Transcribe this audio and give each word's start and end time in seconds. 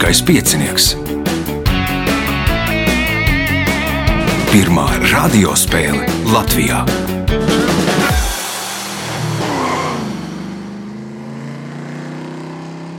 Lieliskais 0.00 0.22
piecinieks. 0.24 0.84
Pirmā 4.48 4.86
radiospēle 5.12 6.06
Latvijā. 6.32 6.78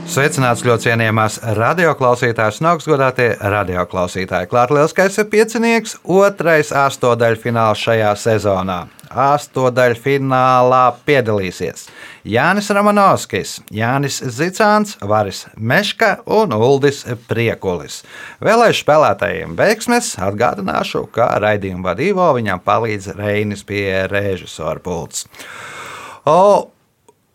Sveicināts 0.06 0.62
ļoti 0.62 0.86
cienījamās 0.86 1.40
radioklausītājas 1.58 2.62
un 2.62 2.70
augstgadātie 2.76 3.32
radioklausītāji. 3.40 4.52
Klāta 4.54 4.78
lielskais 4.78 5.18
piecinieks, 5.26 5.98
otrais 6.06 6.70
astotdaļfināls 6.70 7.82
šajā 7.82 8.14
sezonā. 8.14 8.84
Astotdaļfinālā 9.12 10.82
piedalīsies 11.06 11.86
Jānis 12.28 12.70
Ramanovskis, 12.70 13.56
Jānis 13.74 14.20
Zicāns, 14.22 14.94
Varis 15.02 15.44
Meška 15.56 16.20
un 16.30 16.54
Uldis 16.54 17.02
Priekulis. 17.28 18.02
Vēlēšu 18.42 18.84
spēlētājiem 18.84 19.56
veiksmes 19.58 20.12
atgādināšu, 20.22 21.08
ka 21.14 21.32
raidījuma 21.42 21.90
vadībā 21.90 22.28
viņam 22.38 22.62
palīdz 22.62 23.12
Reinis 23.18 23.66
pie 23.66 24.04
režisora 24.12 24.82
pults. 24.82 25.26
O, 26.24 26.70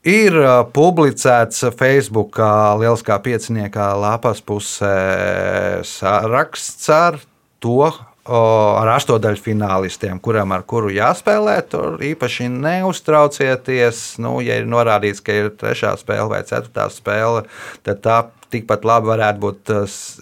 Ir 0.08 0.32
uh, 0.40 0.62
publicēts 0.72 1.66
Facebook, 1.76 2.38
Lieliskā 2.80 3.18
pieciniekā 3.20 3.90
lapas 4.00 4.40
pusē 4.40 5.82
saraksts 5.84 6.88
ar 6.94 7.18
to, 7.60 7.90
ar 8.28 8.92
astodaļu 8.96 9.42
finālistiem, 9.44 10.20
kuram 10.24 10.54
ar 10.56 10.66
kuru 10.68 10.92
jāspēlē. 10.94 11.58
Tur 11.72 12.02
īpaši 12.04 12.50
neuztraucieties. 12.54 14.02
Nu, 14.24 14.38
ja 14.44 14.60
ir 14.62 14.68
norādīts, 14.70 15.24
ka 15.24 15.36
ir 15.36 15.52
trešā 15.58 15.96
spēle 16.00 16.30
vai 16.36 16.44
ceturtā 16.48 16.90
spēle, 16.94 17.46
tad 17.88 18.04
tā 18.06 18.20
tikpat 18.54 18.86
labi 18.88 19.10
varētu 19.12 19.42
būt 19.44 19.72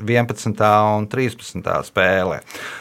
11. 0.02 0.64
un 0.98 1.08
13. 1.12 1.70
spēle. 1.88 2.40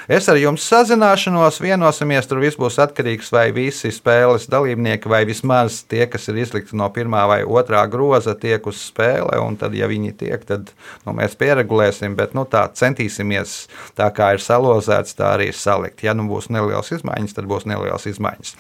Es 0.09 0.29
ar 0.33 0.39
jums 0.41 0.65
sazināšanos, 0.69 1.61
vienosimies, 1.63 2.29
tur 2.29 2.41
viss 2.43 2.59
būs 2.61 2.81
atkarīgs 2.83 3.31
vai 3.35 3.47
visi 3.57 3.93
spēles 3.95 4.49
dalībnieki, 4.53 5.11
vai 5.11 5.25
vismaz 5.29 5.83
tie, 5.89 6.05
kas 6.11 6.29
ir 6.33 6.41
izlikti 6.43 6.77
no 6.79 6.89
pirmā 6.95 7.25
vai 7.31 7.41
otrā 7.45 7.85
groza, 7.91 8.37
tiek 8.39 8.67
uz 8.71 8.81
spēle. 8.89 9.37
Tad, 9.61 9.77
ja 9.77 9.87
viņi 9.91 10.13
tiek, 10.19 10.45
tad 10.49 10.73
nu, 11.05 11.15
mēs 11.17 11.37
pieregulēsim, 11.39 12.17
bet 12.19 12.35
nu, 12.37 12.47
tā 12.49 12.67
centīsimies 12.75 13.57
tā 13.99 14.11
kā 14.15 14.35
ir 14.35 14.45
salozēts, 14.45 15.17
tā 15.19 15.35
arī 15.37 15.51
salikt. 15.55 16.05
Ja 16.07 16.17
nu 16.17 16.27
būs 16.31 16.51
nelielas 16.53 16.93
izmaiņas, 16.97 17.37
tad 17.37 17.51
būs 17.51 17.69
nelielas 17.71 18.09
izmaiņas. 18.11 18.57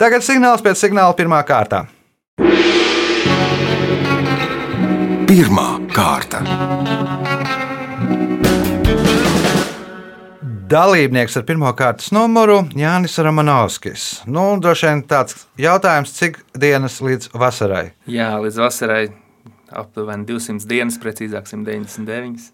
Tagad 0.00 0.26
signāls 0.26 0.64
pēc 0.64 0.86
signāla 0.86 1.16
pirmā 1.16 1.42
kārta. 1.46 1.86
Pirmā 5.24 5.68
kārta. 5.94 6.42
Dalībnieks 10.68 11.38
ar 11.40 11.44
pirmā 11.48 11.70
kārtas 11.78 12.10
numuru 12.12 12.58
Jānis 12.76 13.16
Ramanovskis. 13.24 14.04
Nu, 14.28 14.44
droši 14.60 14.90
vien 14.90 15.02
tāds 15.08 15.46
jautājums, 15.60 16.12
cik 16.18 16.38
dienas 16.60 16.98
līdz 17.04 17.32
vasarai? 17.40 17.86
Jā, 18.10 18.34
līdz 18.44 18.60
vasarai 18.66 19.02
aptuveni 19.72 20.28
200 20.28 20.68
dienas, 20.68 21.00
precīzāk 21.00 21.48
199. 21.48 22.50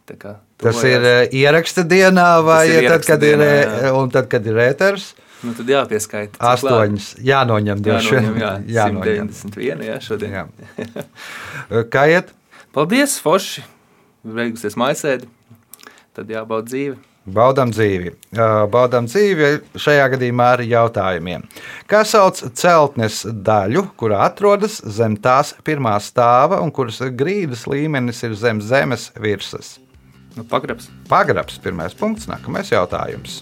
Tas 0.63 0.83
ir 0.87 1.03
uh, 1.03 1.23
ieraksta 1.27 1.83
dienā 1.83 2.29
vai 2.47 2.65
Tas 2.69 2.77
ir 2.77 2.91
tad, 2.95 3.07
kad 3.09 3.25
dienā, 3.25 3.51
ir, 3.51 3.79
jā. 3.89 3.95
un 3.99 4.15
tad, 4.15 4.31
kad 4.31 4.47
ir 4.47 4.63
ēters? 4.71 5.13
Nu, 5.41 5.55
tad 5.57 5.71
jāpieskaita. 5.73 6.37
Astoņas. 6.53 7.15
Jānoņem 7.25 7.81
vien. 7.87 8.03
Jānoņem, 8.05 8.43
jā, 8.43 8.53
Jānoņem. 8.79 9.33
191. 9.41 9.89
Jā, 9.89 9.97
šodien. 10.05 10.37
Jā. 10.37 11.09
Kā 11.91 12.05
iet? 12.13 12.37
Paldies, 12.71 13.17
Forši! 13.19 13.65
Beigusies 14.23 14.77
maisēdi. 14.79 15.27
Tad 16.15 16.29
jābauda 16.31 16.69
dzīve. 16.69 16.99
Baudām 17.31 17.73
dzīvi. 17.75 18.13
Baudām 18.71 19.09
dzīvi 19.11 19.49
šajā 19.79 20.05
gadījumā 20.15 20.47
ar 20.55 20.63
jautājumiem. 20.63 21.43
Kā 21.91 22.05
sauc 22.07 22.39
celtnes 22.59 23.25
daļu, 23.27 23.89
kurā 23.99 24.23
atrodas 24.29 24.79
zem 24.87 25.19
tās 25.19 25.51
pirmā 25.67 25.97
stāva 26.05 26.61
un 26.63 26.71
kuras 26.75 27.03
grīdas 27.11 27.67
līmenis 27.71 28.23
ir 28.29 28.39
zem 28.39 28.63
zemes 28.63 29.11
virsmas? 29.19 29.79
Nu, 30.37 30.47
pagrabs. 30.47 30.87
Pagrabs, 31.11 31.59
pirmais 31.59 31.99
punkts, 31.99 32.31
nākamais 32.31 32.71
jautājums. 32.71 33.41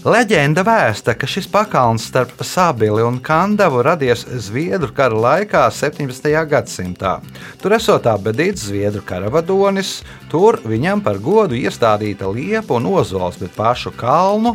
Leģenda 0.00 0.62
vēsta, 0.64 1.12
ka 1.12 1.28
šis 1.28 1.44
pakalns 1.52 2.06
starp 2.08 2.38
Sabili 2.40 3.02
un 3.04 3.18
Kandavu 3.20 3.82
radies 3.84 4.22
Zviedru 4.40 4.94
kara 4.96 5.12
laikā 5.12 5.66
17. 5.76 6.30
gadsimtā. 6.48 7.18
Tur 7.60 7.74
esot 7.76 8.08
abadīts 8.08 8.64
Zviedru 8.64 9.02
karavadonis, 9.04 9.98
tur 10.32 10.56
viņam 10.64 11.02
par 11.04 11.20
godu 11.20 11.58
iestādīta 11.58 12.30
liepa 12.32 12.78
un 12.78 12.88
ozols, 12.94 13.36
bet 13.42 13.52
pašu 13.52 13.92
kalnu 13.92 14.54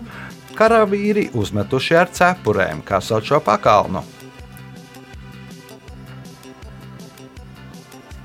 karavīri 0.58 1.28
uzmetuši 1.38 2.00
ar 2.02 2.10
cepurēm, 2.10 2.82
kā 2.82 2.98
sauc 2.98 3.30
šo 3.30 3.38
pakalnu. 3.46 4.02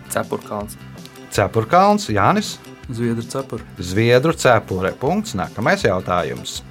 Cepurkalns. 0.09 0.81
Cepurkalns, 1.29 2.09
Jānis, 2.09 2.57
Zviedru 2.89 3.29
cepuri. 3.29 3.69
Zviedru 3.77 4.33
cepure. 4.33 4.97
Punkts. 4.97 5.37
Nākamais 5.37 5.85
jautājums. 5.85 6.63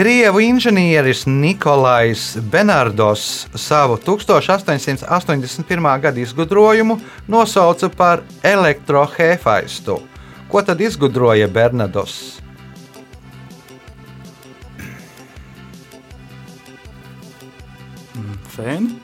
Krievu 0.00 0.40
inženieris 0.40 1.26
Nikolais 1.26 2.36
Benardos 2.40 3.46
savu 3.54 3.96
1881. 3.96 6.00
gada 6.00 6.20
izgudrojumu 6.20 6.96
nosauca 7.28 7.88
par 7.92 8.22
elektrohēfaistu. 8.42 9.98
Ko 10.48 10.62
tad 10.64 10.80
izgudroja 10.80 11.48
Bernados? 11.52 12.40
Fēni. 18.54 18.96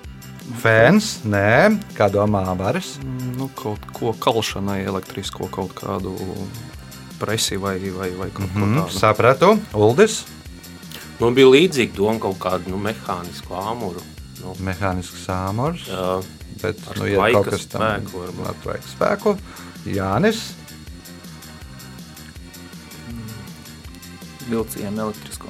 Fēns, 0.62 1.08
nē, 1.26 1.76
kā 1.96 2.06
domā 2.12 2.44
Varis? 2.58 2.96
Nu, 3.36 3.48
kaut 3.58 3.82
ko 3.96 4.12
kalšanai, 4.22 4.84
elektrisko 4.86 5.48
kaut 5.52 5.74
kādu 5.78 6.14
presi 7.20 7.58
vai, 7.58 7.76
vai, 7.90 8.10
vai 8.14 8.28
kaut 8.30 8.52
ko 8.54 8.62
Mm, 8.64 8.86
tādu. 8.86 8.98
sapratu, 8.98 9.56
Uldis. 9.74 10.22
Man 11.20 11.36
bija 11.36 11.48
līdzīga 11.48 11.96
doma 11.96 12.20
kaut 12.20 12.36
kādu 12.42 12.72
nu, 12.72 12.80
mehānisku 12.82 13.56
āmuru. 13.56 14.02
Nu, 14.42 14.52
Mehānisks 14.60 15.24
sāmurs, 15.24 15.86
jā, 15.88 16.18
bet 16.60 16.82
nu, 16.98 17.06
ja 17.08 17.24
kaut 17.34 17.48
kas 17.48 17.64
ar 17.72 18.02
tvaika 18.62 18.84
spēku. 18.84 19.32
Jānis, 19.88 20.42
Vilcienu 24.46 25.02
elektrisko. 25.08 25.48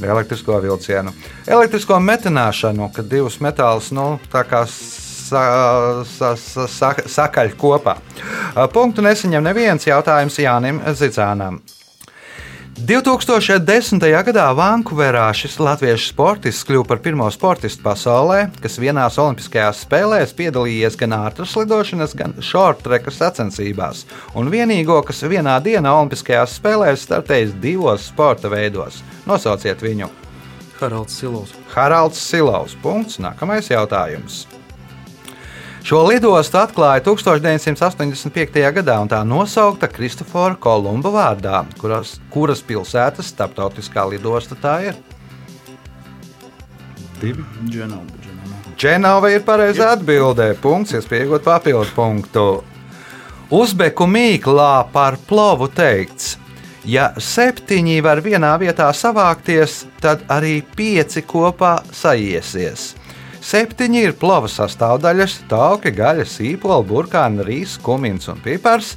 elektrisko 0.00 0.60
vilcienu. 0.64 1.12
Elektrisko 1.46 1.98
metināšanu, 2.00 2.88
kad 2.94 3.08
divus 3.10 3.40
metālus 3.44 3.90
nu, 3.92 4.06
tā 4.32 4.46
kā 4.48 4.62
sa, 4.70 5.42
sa, 6.08 6.32
sa, 6.40 6.66
sa, 6.68 6.92
sakaļ 7.18 7.52
kopā. 7.60 7.98
Punktu 8.72 9.04
nesaņem 9.04 9.44
neviens 9.44 9.88
jautājums 9.88 10.38
Jānim 10.40 10.80
Zicānam. 10.96 11.60
2010. 12.76 14.02
gadā 14.04 14.50
Vankūverā 14.52 15.30
šis 15.32 15.54
latviešu 15.64 16.10
sportists 16.10 16.66
kļuva 16.68 16.84
par 16.90 16.98
pirmo 17.00 17.28
sportistu 17.32 17.80
pasaulē, 17.80 18.50
kas 18.60 18.76
vienās 18.76 19.16
Olimpiskajās 19.22 19.80
spēlēs 19.86 20.34
piedalījies 20.36 20.98
gan 21.00 21.14
ātras 21.16 21.54
lidošanas, 21.56 22.12
gan 22.18 22.36
shorttreka 22.44 23.14
sacensībās, 23.14 24.04
un 24.36 24.52
vienīgo, 24.52 24.98
kas 25.08 25.24
vienā 25.24 25.56
dienā 25.64 25.94
Olimpiskajās 26.02 26.58
spēlēs 26.60 27.06
startējis 27.08 27.56
divos 27.64 28.10
sporta 28.10 28.52
veidos. 28.52 29.00
Nosauciet 29.24 29.80
viņu! 29.80 30.12
Haralds 30.76 31.16
Silovs. 31.16 31.56
Haralds 31.72 32.20
Silovs. 32.20 32.76
Punkts. 32.84 33.16
Nākamais 33.24 33.72
jautājums. 33.72 34.44
Šo 35.86 36.00
lidostu 36.02 36.58
atklāja 36.58 36.98
1985. 37.06 38.56
gadā 38.74 38.96
un 38.98 39.06
tā 39.06 39.20
nosaukta 39.22 39.86
Kristofora 39.86 40.56
Kolumba 40.58 41.12
vārdā, 41.14 41.60
kuras, 41.78 42.16
kuras 42.34 42.58
pilsētas 42.66 43.28
starptautiskā 43.30 44.02
lidosta 44.10 44.58
tā 44.58 44.72
ir. 44.88 44.98
Divi. 47.20 47.46
Dženova. 47.70 48.18
Dženova. 48.74 49.30
Ir 49.30 49.46
pareizā 49.46 49.92
atbildē. 49.94 50.48
Punkts, 50.58 50.96
iespējot 50.98 51.46
papildu 51.46 51.94
punktu. 51.94 52.48
Uzbeku 53.54 54.10
mīklā 54.10 54.88
par 54.90 55.20
plovu 55.30 55.70
teikts. 55.70 56.34
Ja 56.82 57.12
septiņi 57.14 58.00
var 58.02 58.26
vienā 58.26 58.56
vietā 58.58 58.90
savākties, 58.90 59.84
tad 60.02 60.26
arī 60.26 60.64
pieci 60.74 61.22
kopā 61.22 61.76
sajiesies. 61.94 62.96
Septiņi 63.44 64.02
ir 64.08 64.16
plova 64.18 64.48
sastāvdaļas, 64.50 65.38
tauki, 65.50 65.92
gaļa, 65.94 66.26
sīpola, 66.28 66.82
burkāna, 66.86 67.44
rīs, 67.46 67.76
kumins 67.82 68.28
un 68.32 68.40
pipars. 68.44 68.94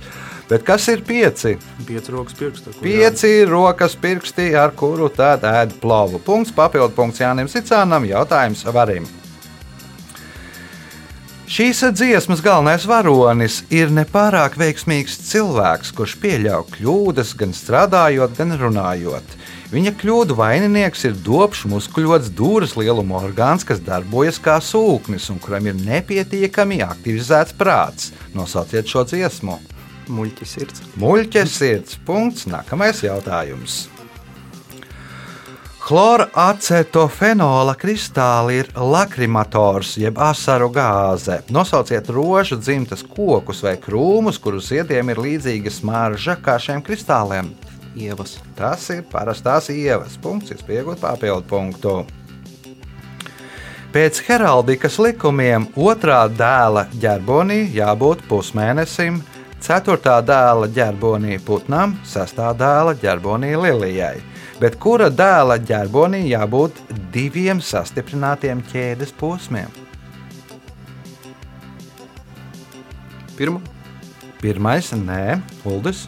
Bet 0.50 0.64
kas 0.66 0.88
ir 0.90 1.04
pieci? 1.06 1.58
Pieci 1.86 2.14
rokas 2.16 2.34
pirksti. 2.40 2.74
Pieci 2.82 3.34
rokas 3.46 3.94
pirksti, 4.00 4.50
ar 4.58 4.74
kuru 4.74 5.12
tad 5.14 5.46
ēd 5.46 5.78
plovu. 5.82 6.18
Punkts, 6.26 6.56
papildu 6.56 6.96
punkts 6.98 7.22
Jānim 7.22 7.52
Sicānam, 7.52 8.08
jautājums 8.10 8.66
varim. 8.74 9.06
Šīs 11.50 11.80
dziesmas 11.98 12.44
galvenais 12.46 12.84
varonis 12.86 13.64
ir 13.74 13.90
nepārāk 13.90 14.54
veiksmīgs 14.62 15.16
cilvēks, 15.32 15.90
kurš 15.98 16.14
pieļauj 16.22 16.68
kļūdas 16.76 17.32
gan 17.40 17.56
strādājot, 17.58 18.36
gan 18.38 18.54
runājot. 18.60 19.39
Viņa 19.70 19.92
kļūdu 20.02 20.34
vaininieks 20.34 21.04
ir 21.06 21.18
dobs, 21.22 21.60
muskuļots, 21.70 22.32
dūras 22.34 22.72
lieluma 22.74 23.20
orgāns, 23.20 23.62
kas 23.62 23.78
darbojas 23.86 24.40
kā 24.42 24.56
sūknis 24.66 25.30
un 25.30 25.38
kuram 25.44 25.70
ir 25.70 25.78
nepietiekami 25.78 26.80
aktivizēts 26.82 27.54
prāts. 27.60 28.10
Nosauciet 28.34 28.90
šo 28.90 29.06
dziesmu. 29.12 29.60
Muļķis 30.10 30.56
sirds. 30.58 30.84
Muļķis 30.98 31.54
sirds. 31.62 32.02
Punkts. 32.02 32.50
Nākamais 32.50 33.04
jautājums. 33.06 33.84
Chlora 35.86 36.26
acetofenola 36.50 37.78
kristāli 37.78 38.60
ir 38.64 38.74
lakrimators, 38.74 39.96
jeb 40.02 40.18
asaru 40.22 40.74
gāze. 40.74 41.44
Nosauciet 41.54 42.10
rožu 42.14 42.58
dzimtas 42.58 43.06
kokus 43.06 43.62
vai 43.66 43.78
krūmus, 43.82 44.42
kuru 44.42 44.62
ziediem 44.62 45.14
ir 45.14 45.22
līdzīga 45.22 45.78
smarža 45.78 46.42
kā 46.42 46.58
šiem 46.58 46.82
kristāliem. 46.86 47.54
Ievas. 48.00 48.38
Tas 48.56 48.86
ir 48.94 49.04
parastās 49.12 49.70
ievas. 49.74 50.16
Punkts, 50.22 50.64
pieaugat 50.64 51.02
papildu 51.04 51.46
punktu. 51.50 51.94
Pēc 53.90 54.20
heraldikas 54.28 55.00
likumiem 55.02 55.66
otrā 55.74 56.22
dēla 56.30 56.86
ģerbonī 57.02 57.64
jābūt 57.74 58.22
pusmēnesim, 58.30 59.18
ceturtā 59.66 60.20
dēla 60.22 60.70
ģerbonī 60.76 61.40
putnam, 61.42 61.96
sestā 62.06 62.52
dēla 62.54 62.94
ģerbonī 63.02 63.56
lilijai. 63.58 64.20
Bet 64.62 64.78
kura 64.78 65.10
dēla 65.10 65.58
ģerbonī 65.64 66.22
jābūt 66.30 66.84
diviem 67.16 67.64
sastiprinātiem 67.64 68.62
ķēdes 68.70 69.16
posmiem? 69.18 69.74
Pirmā. 73.40 73.64
Pirmais, 74.40 74.94
nē, 74.96 75.40
Uldis. 75.68 76.06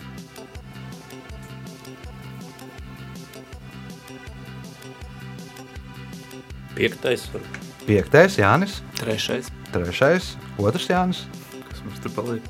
Piektais. 6.82 7.28
var- 7.34 7.50
Piektais, 7.86 8.38
Jānis. 8.42 8.80
Trešais. 8.98 9.50
Trešais, 9.74 10.36
otrs 10.58 10.88
Jānis. 10.90 11.24
Kas 11.70 11.82
mums 11.86 12.00
tur 12.04 12.12
paliek? 12.18 12.44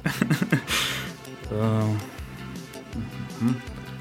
uh, 1.56 1.92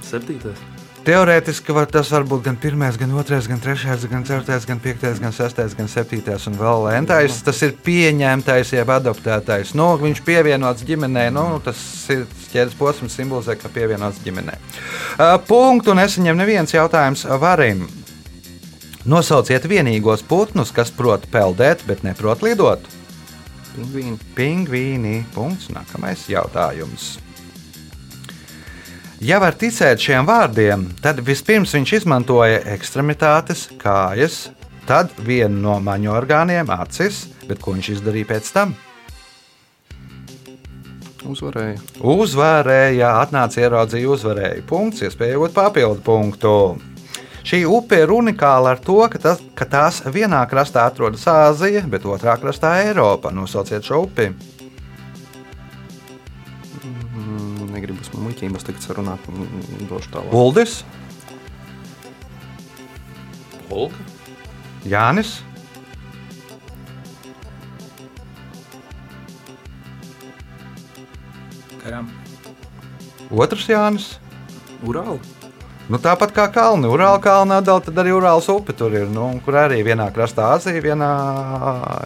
septītais. 0.06 0.58
Teorētiski 1.00 1.72
var, 1.72 1.86
tas 1.88 2.10
var 2.12 2.26
būt 2.28 2.42
gan 2.44 2.58
pirmais, 2.60 2.98
gan 3.00 3.14
otrais, 3.16 3.46
gan 3.48 3.60
trešais, 3.62 4.02
gan 4.10 4.20
ceturtais, 4.28 4.66
gan 4.68 4.82
piektais, 4.84 5.16
gan 5.22 5.32
sestais, 5.32 5.72
gan 5.74 5.88
septītais 5.88 6.44
un 6.50 6.58
vēl 6.60 6.90
entais. 6.98 7.38
Tas 7.46 7.62
ir 7.64 7.72
pieņemtais, 7.86 8.74
jeb 8.76 8.92
adoptētais. 8.92 9.72
Nu, 9.78 9.94
viņš 10.02 10.20
pievienots 10.26 10.84
ģimenei. 10.84 11.30
Nu, 11.32 11.46
tas 11.64 11.80
ir 12.12 12.26
ķēdes 12.52 12.76
posms, 12.76 13.16
simbolizē, 13.16 13.56
ka 13.56 13.72
pievienots 13.72 14.20
ģimenei. 14.26 14.58
Uh, 15.16 15.38
punktu 15.48 15.96
nesaņem 15.96 16.36
neviens 16.42 16.76
jautājums 16.76 17.24
varim. 17.40 17.86
Nosauciet 19.08 19.64
vienīgos 19.64 20.20
putnus, 20.28 20.74
kas 20.76 20.90
prot 20.92 21.24
peldēt, 21.32 21.86
bet 21.88 22.02
neprot 22.04 22.42
lidot. 22.44 22.84
Pingvīni. 23.72 24.18
Pingvīni. 24.36 25.16
Punkts. 25.32 25.70
Nākamais 25.72 26.26
jautājums. 26.28 27.14
Ja 29.20 29.36
var 29.40 29.56
ticēt 29.56 30.00
šiem 30.00 30.24
vārdiem, 30.28 30.86
tad 31.04 31.18
vispirms 31.24 31.74
viņš 31.76 31.90
izmantoja 31.98 32.62
ekstremitātes, 32.72 33.66
kājas, 33.80 34.46
tad 34.88 35.12
vienu 35.20 35.60
no 35.60 35.74
maņu 35.84 36.12
orgāniem, 36.16 36.72
acis, 36.72 37.26
bet 37.44 37.60
ko 37.60 37.74
viņš 37.76 37.90
izdarīja 37.98 38.30
pēc 38.30 38.48
tam? 38.56 38.72
Uzvarēja. 41.28 41.76
Uzvarēja, 42.00 43.10
atnāca 43.20 43.60
ieraudzīja, 43.60 44.08
uzvarēja. 44.08 44.64
Punkts, 44.68 45.04
iespējot 45.04 45.52
papildu 45.52 46.00
punktu. 46.04 46.54
Šī 47.50 47.64
upe 47.66 47.96
ir 47.98 48.12
unikāla 48.14 48.76
ar 48.76 48.78
to, 48.78 48.94
ka, 49.10 49.18
tas, 49.18 49.40
ka 49.58 49.66
tās 49.66 49.96
vienā 50.14 50.38
krastā 50.46 50.84
atrodas 50.86 51.24
Āzija, 51.26 51.80
bet 51.90 52.04
otrā 52.06 52.36
krastā 52.38 52.76
Eiropa. 52.84 53.32
Nosauciet 53.34 53.82
šo 53.82 54.04
upi. 54.04 54.28
Mm, 56.84 57.72
Negribu 57.72 57.98
uz 58.04 58.12
muļķības 58.14 58.68
tagad 58.68 58.86
sarunāt. 58.86 59.26
Došu 59.90 60.12
tālāk. 60.14 60.30
Uldis, 60.30 60.76
Olga. 63.66 63.98
Jānis, 64.86 65.40
Garām. 71.82 72.14
otrs 73.34 73.66
Jānis. 73.66 74.10
Urāla. 74.86 75.39
Nu, 75.90 75.98
tāpat 75.98 76.30
kā 76.30 76.44
kalni, 76.54 76.86
Urāla 76.86 77.18
kalna 77.18 77.56
atdala, 77.58 77.82
tad 77.82 77.96
arī 77.98 78.12
Urālas 78.14 78.46
upe 78.52 78.70
tur 78.78 78.94
ir, 78.94 79.08
nu, 79.10 79.26
kur 79.42 79.56
arī 79.58 79.80
vienā 79.82 80.06
krastā 80.14 80.52
Azija, 80.54 80.78
vienā 80.84 81.08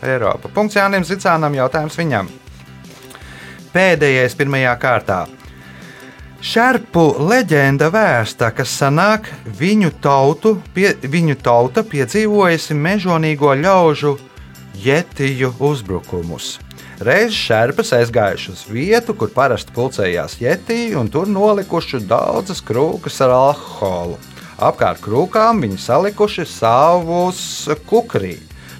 Eiropa. 0.01 0.49
Punkts 0.49 0.79
Jānim 0.79 1.05
Zicānam, 1.05 1.53
jautājums 1.53 1.99
viņam. 2.01 2.31
Pēdējais 3.75 4.39
pirmajā 4.41 4.73
kārtā. 4.81 5.19
Šerpu 6.45 7.05
leģenda 7.29 7.91
vēsta, 7.93 8.55
ka 8.57 8.65
sanāk 8.65 9.29
viņu, 9.61 9.93
tautu, 10.01 10.57
pie, 10.73 10.95
viņu 11.05 11.37
tauta 11.45 11.85
piedzīvojusi 11.85 12.77
mežonīgo 12.81 13.53
ļaužu 13.61 14.17
jetiju 14.81 15.59
uzbrukumus. 15.61 16.55
Reiz 17.03 17.35
šerpas 17.35 17.91
aizgājuši 17.97 18.53
uz 18.53 18.61
vietu, 18.71 19.17
kur 19.19 19.33
parasti 19.35 19.75
pulcējās 19.75 20.37
jetī, 20.39 20.93
un 20.95 21.09
tur 21.11 21.27
nolikuši 21.27 21.99
daudzas 22.07 22.63
krūkas 22.63 23.19
ar 23.27 23.35
alkoholu. 23.35 24.19
Apkārt 24.63 25.03
krūkām 25.03 25.65
viņi 25.65 25.81
salikuši 25.83 26.47
savus 26.47 27.41
kukurī. 27.91 28.37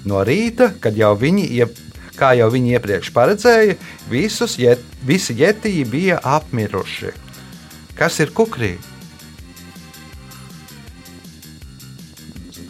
No 0.07 0.21
rīta, 0.23 0.69
kad 0.79 0.95
jau 0.95 1.11
viņi, 1.19 1.43
iep, 1.59 1.75
kā 2.15 2.31
jau 2.39 2.47
viņi 2.53 2.77
iepriekš 2.77 3.11
paredzēja, 3.11 3.75
visus 4.07 4.55
jet, 4.61 4.79
visi 5.03 5.35
jetī 5.35 5.81
bija 5.83 6.21
apmiruši. 6.23 7.11
Kas 7.99 8.21
ir 8.23 8.31
kukurī? 8.31 8.77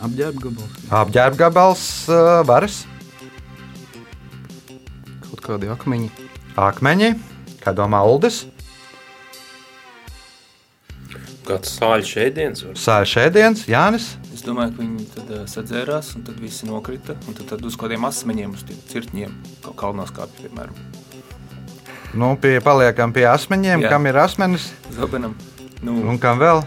Apģērba 0.06 0.42
gabals. 0.42 0.82
Apģērbgabals, 1.04 1.88
uh, 2.10 2.42
varas, 2.50 2.82
kādi 5.46 5.70
akmeņi. 5.72 6.10
akmeņi, 6.58 7.14
kā 7.64 7.74
domā 7.78 8.04
Uldis, 8.10 8.46
Kāds 11.46 11.76
sāļš 11.78 12.12
ēdiens 12.24 12.64
sēž 12.82 13.12
ēdiens, 13.22 13.68
Jānis. 13.70 14.08
Es 14.34 14.42
domāju, 14.42 14.72
ka 14.74 14.82
viņi 14.82 15.04
tad 15.14 15.28
uh, 15.30 15.44
sadzērās, 15.46 16.08
un 16.18 16.24
tad 16.26 16.40
visi 16.42 16.66
nokrita. 16.66 17.14
Un 17.30 17.38
tad, 17.38 17.46
tad 17.52 17.66
uz 17.70 17.78
kādiem 17.78 18.08
asmeņiem, 18.10 18.56
uz 18.58 18.64
tiem 18.66 18.80
cirtņiem, 18.90 19.36
kā 19.62 19.74
kalnos 19.78 20.10
kāpj, 20.16 20.48
piemēram, 20.48 20.80
Nu, 22.16 22.32
pie, 22.40 22.62
paliekam 22.64 23.12
pie 23.12 23.26
asmeņiem, 23.28 23.82
Jā. 23.84 23.90
kam 23.92 24.06
ir 24.08 24.16
asmenis 24.22 24.70
zobenam. 24.96 25.34
Nu, 25.84 25.98
un 26.08 26.16
kam 26.18 26.40
vēl? 26.40 26.62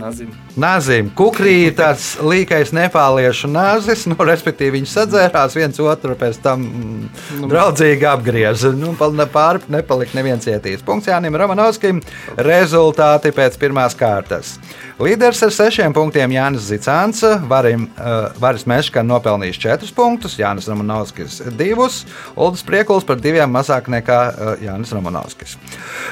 Nazim. 0.00 0.30
Nāzīm. 0.60 1.10
Kukrī 1.16 1.54
ir 1.68 1.74
tāds 1.78 2.14
līkais 2.22 2.72
nepāliešu 2.76 3.50
nāzis, 3.52 4.04
nu, 4.10 4.16
respektīvi 4.16 4.78
viņi 4.78 4.90
sadzērās 4.90 5.56
viens 5.56 5.80
otru, 5.82 6.16
pēc 6.18 6.38
tam 6.44 6.64
mm, 6.66 7.48
draudzīgi 7.50 8.08
apgrieza. 8.08 8.72
Nu, 8.76 8.94
pāri 8.96 9.62
nepalika 9.72 10.16
neviens 10.18 10.46
cietīs. 10.46 10.84
Punkts 10.86 11.10
Jānim 11.10 11.36
Romanovskim. 11.38 12.02
Rezultāti 12.40 13.32
pēc 13.34 13.58
pirmās 13.60 13.96
kārtas. 13.98 14.56
Līderis 15.02 15.42
ar 15.42 15.52
sešiem 15.54 15.94
punktiem 15.96 16.34
Jānis 16.34 16.68
Zicāns, 16.68 17.24
Varim, 17.50 17.88
uh, 17.96 18.28
Varis 18.42 18.66
Meška 18.70 19.02
nopelnījis 19.06 19.60
četrus 19.62 19.94
punktus, 19.96 20.38
Jānis 20.38 20.68
Romanovskis 20.70 21.40
divus, 21.58 22.02
Uldis 22.36 22.62
Priekuls 22.66 23.06
par 23.08 23.20
diviem 23.22 23.50
mazāk 23.50 23.90
nekā 23.92 24.22
uh, 24.30 24.54
Jānis 24.62 24.94
Romanovskis. 24.94 25.56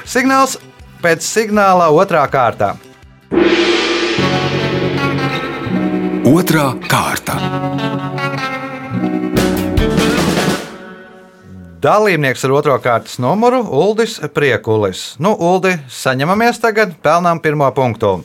Signāls 0.03 0.57
pēc 1.01 1.25
signāla 1.25 1.89
otrā 1.95 2.25
kārtā. 2.31 2.75
Otra 6.25 6.67
kārta. 6.85 7.33
Dalībnieks 11.81 12.43
ar 12.45 12.51
otro 12.53 12.75
kārtas 12.83 13.17
numuru- 13.17 13.63
Uldis 13.83 14.19
Priekulis. 14.33 15.15
Nu, 15.19 15.33
Uldi, 15.33 15.73
saņemamies 15.89 16.61
tagad, 16.61 16.93
pelnām 17.01 17.41
pirmo 17.41 17.71
punktu. 17.71 18.23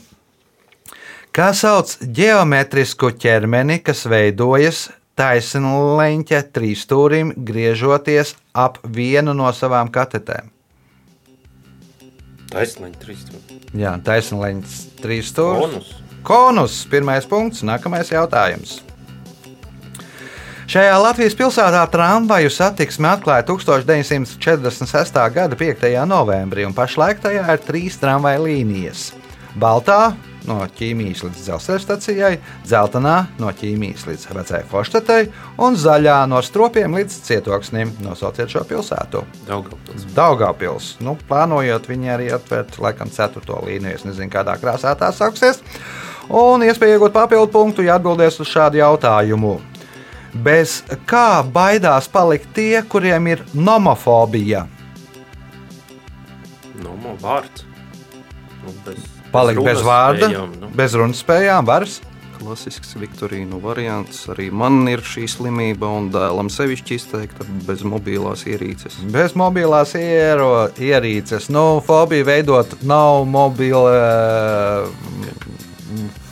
Kā 1.32 1.52
sauc 1.54 1.96
geometrisku 2.00 3.12
ķermeni, 3.16 3.82
kas 3.82 4.04
veidojas 4.04 4.90
taisnleņķa 5.16 6.42
trīsstūrim, 6.52 7.32
griežoties 7.36 8.34
ap 8.54 8.78
vienu 8.84 9.32
no 9.32 9.52
savām 9.52 9.88
katetēm? 9.88 10.52
taisnība, 12.56 12.98
trīs 13.02 13.22
stūri. 13.26 13.60
Jā, 13.76 13.94
taisnleņķis 14.06 14.76
trīsstūris. 15.02 15.94
Konus, 16.26 16.80
pirmais 16.90 17.22
punkts, 17.30 17.62
nākamais 17.62 18.08
jautājums. 18.10 18.80
Šajā 20.66 20.94
Latvijas 20.98 21.36
pilsētā 21.38 21.84
tramvaju 21.92 22.50
satiksmi 22.50 23.06
atklāja 23.06 23.44
1946. 23.46 25.20
gada 25.36 25.58
5. 25.60 25.84
novembrī, 26.10 26.64
un 26.66 26.74
pašlaik 26.74 27.20
tajā 27.22 27.44
ir 27.46 27.60
trīs 27.62 28.00
tramvaju 28.02 28.42
līnijas. 28.48 29.12
Baltā 29.54 30.16
no 30.46 30.56
ķīmijas 30.78 31.22
līdz 31.28 31.44
dzelzceļa 31.44 31.82
stacijai, 31.84 32.32
dzeltenā 32.66 33.14
no 33.38 33.52
ķīmijas 33.60 34.08
līdz 34.08 34.26
vecajai 34.34 34.66
Forštatei 34.70 35.28
un 35.62 35.78
zaļā 35.78 36.16
no 36.30 36.40
stropiem 36.42 36.98
līdz 36.98 37.20
cietoksnim. 37.28 37.92
Nosauciet 38.02 38.50
šo 38.50 38.64
pilsētu. 38.66 39.22
Daugavpils. 39.46 40.08
Daugavpils. 40.18 40.90
Nu, 41.06 41.14
plānojot, 41.30 41.86
viņi 41.90 42.12
arī 42.18 42.28
atvērt 42.34 42.80
laikam 42.82 43.14
ceturto 43.14 43.62
līniju. 43.62 44.00
Es 44.00 44.06
nezinu, 44.08 44.32
kādā 44.34 44.58
krāsā 44.58 44.96
tā 44.98 45.12
sauksies. 45.14 45.62
Un 46.26 46.64
iespēja 46.66 46.96
iegūt 46.96 47.14
papildu 47.14 47.50
punktu, 47.54 47.84
ja 47.86 48.00
atbildēs 48.00 48.40
uz 48.42 48.50
šādu 48.50 48.80
jautājumu. 48.80 49.58
Bez 50.34 50.80
kā 51.08 51.40
baidās 51.42 52.08
palikt 52.12 52.50
tie, 52.56 52.82
kuriem 52.82 53.30
ir 53.30 53.44
nomofobija? 53.54 54.66
Nomo 56.82 57.14
vārds. 57.22 57.64
Nu, 58.64 58.74
bez, 58.84 58.98
Palikt 59.30 59.62
bez 59.62 59.78
runas 59.78 59.86
vārda, 59.86 60.28
spējām, 60.28 60.52
nu. 60.60 60.68
bez 60.76 60.98
runas 60.98 61.22
spējām, 61.22 61.66
varas. 61.68 62.00
Klasisks 62.36 62.92
Viktorīnu 63.00 63.62
variants. 63.62 64.26
Arī 64.34 64.50
man 64.52 64.82
ir 64.90 65.00
šī 65.06 65.24
slimība, 65.30 65.88
un 65.88 66.10
dēlam 66.12 66.50
sevišķi 66.52 66.98
izteikta 66.98 67.46
bez 67.64 67.84
mobilās 67.86 68.44
ierīces. 68.50 68.98
Bez 69.14 69.32
mobilās 69.38 69.94
iero, 69.96 70.66
ierīces. 70.76 71.48
Nu, 71.54 71.80
fobija 71.86 72.26
veidot 72.28 72.76
nav 72.84 73.24
mobila 73.30 73.94
uh, 73.94 75.55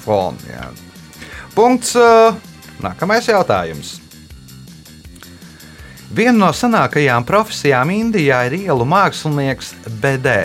fona. 0.05 0.39
jā. 0.49 0.69
Punkts. 1.55 1.95
Uh, 1.99 2.35
nākamais 2.85 3.29
jautājums. 3.29 3.99
Viena 6.15 6.37
no 6.39 6.51
senākajām 6.55 7.25
profesijām 7.27 7.91
Indijā 7.91 8.45
ir 8.47 8.59
ielu 8.69 8.85
mākslinieks 8.87 9.73
BD. 10.03 10.45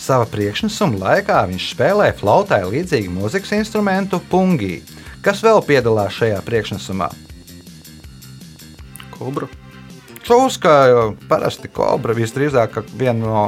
Sava 0.00 0.26
priekšnesuma 0.28 0.98
laikā 1.00 1.38
viņš 1.48 1.70
spēlē 1.74 2.10
flautai 2.16 2.62
līdzīgu 2.68 3.12
mūzikas 3.14 3.54
instrumentu 3.56 4.20
pungi. 4.32 4.82
Kas 5.24 5.40
vēl 5.44 5.60
piedalās 5.64 6.16
šajā 6.16 6.40
priekšnesumā? 6.44 7.08
Kobra. 9.12 9.48
Čūska 10.30 10.72
parasti 11.26 11.66
kobra 11.74 12.14
visdrīzāk 12.14 12.76
ka 12.76 12.82
viena 12.94 13.18
no, 13.18 13.40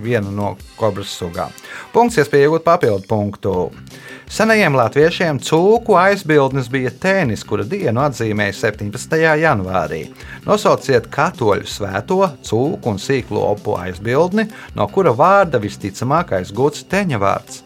viena 0.00 0.30
no 0.32 0.54
kobras 0.78 1.10
sugām. 1.12 1.52
Punkts, 1.92 2.16
iespēja 2.22 2.46
iegūt 2.46 2.64
papildu 2.64 3.04
punktu. 3.10 3.52
Senajiem 4.32 4.78
latviešiem 4.78 5.42
cūku 5.44 5.98
aizbildnis 6.00 6.70
bija 6.72 6.94
tēnis, 7.04 7.44
kura 7.44 7.68
dienu 7.68 8.00
atzīmēja 8.06 8.56
17. 8.62 9.18
janvārī. 9.42 10.00
Nosauciet 10.48 11.10
katoļu 11.12 11.68
svēto 11.68 12.22
cūku 12.48 12.94
un 12.94 12.96
sīklu 12.96 13.44
opu 13.52 13.76
aizbildni, 13.76 14.48
no 14.72 14.88
kura 14.88 15.12
vārda 15.12 15.60
visticamāk 15.60 16.32
aizgūts 16.40 16.88
teņa 16.88 17.20
vārds. 17.20 17.60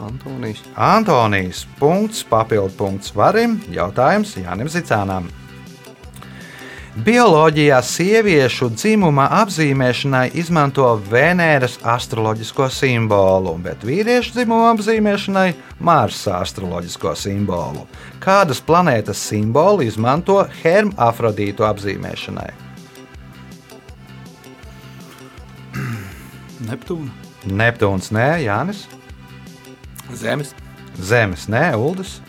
Antonijs. 0.00 0.64
Antonijs. 0.74 1.66
Punkts, 1.76 2.24
papildu 2.32 2.72
punkts 2.80 3.12
varim. 3.12 3.60
Jautājums 3.76 4.38
Jānim 4.40 4.72
Zicānam. 4.72 5.28
Bioloģijā 6.94 7.80
sieviešu 7.82 8.68
dzimuma 8.70 9.24
apzīmēšanai 9.40 10.28
izmanto 10.38 10.86
Venēras 11.10 11.80
astroloģisko 11.82 12.68
simbolu, 12.70 13.56
bet 13.64 13.82
vīriešu 13.82 14.36
dzimuma 14.36 14.68
apzīmēšanai 14.76 15.48
Marsa 15.82 16.36
astroloģisko 16.38 17.16
simbolu. 17.18 17.82
Kādas 18.22 18.62
planētas 18.62 19.18
simbolu 19.26 19.82
izmanto 19.82 20.36
hermafrodītu 20.60 21.66
apzīmēšanai? 21.66 22.46
Neptūna. 26.70 27.10
Neptūns, 27.44 28.12
nē, 28.14 28.28
Jānis, 28.46 28.86
Zemes. 30.14 30.54
Zemes, 30.94 31.48
nē, 31.50 31.74
Uldis. 31.74 32.20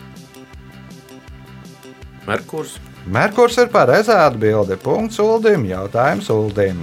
Merkurs. 2.26 2.80
Merkurs 3.06 3.54
ir 3.62 3.68
pareizā 3.70 4.24
atbilde. 4.26 4.76
Punkts 4.82 5.20
Uldim. 5.22 5.66
Jautājums 5.70 6.30
Uldim. 6.34 6.80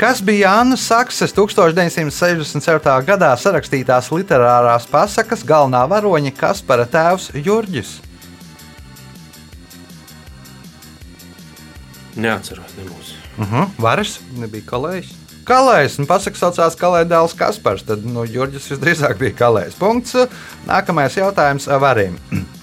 Kas 0.00 0.20
bija 0.24 0.54
Anna 0.60 0.76
Sakses 0.80 1.32
1967. 1.36 2.92
gadā 3.04 3.30
sarakstītās 3.36 4.08
literārās 4.12 4.86
pasakas 4.88 5.44
galvenā 5.44 5.82
varoņa 5.88 6.32
Kaspara 6.36 6.86
tēvs 6.88 7.30
Jurģis? 7.36 7.98
Neatceros 12.16 12.76
nebūs. 12.76 13.12
Uh 13.38 13.52
-huh. 13.52 13.68
Varas? 13.78 14.20
Nebija 14.36 14.64
kalējs. 14.66 15.12
Kalējs, 15.44 15.98
un 15.98 16.06
pasakā 16.06 16.36
saucās 16.36 16.76
Kalējs 16.76 17.08
dēls 17.08 17.36
Kaspars. 17.36 17.82
Tad 17.82 18.04
nu, 18.04 18.24
Jurģis 18.24 18.70
visdrīzāk 18.72 19.18
bija 19.18 19.32
Kalējs. 19.32 19.76
Punkts. 19.78 20.16
Nākamais 20.66 21.16
jautājums 21.16 21.66
Varim. 21.80 22.18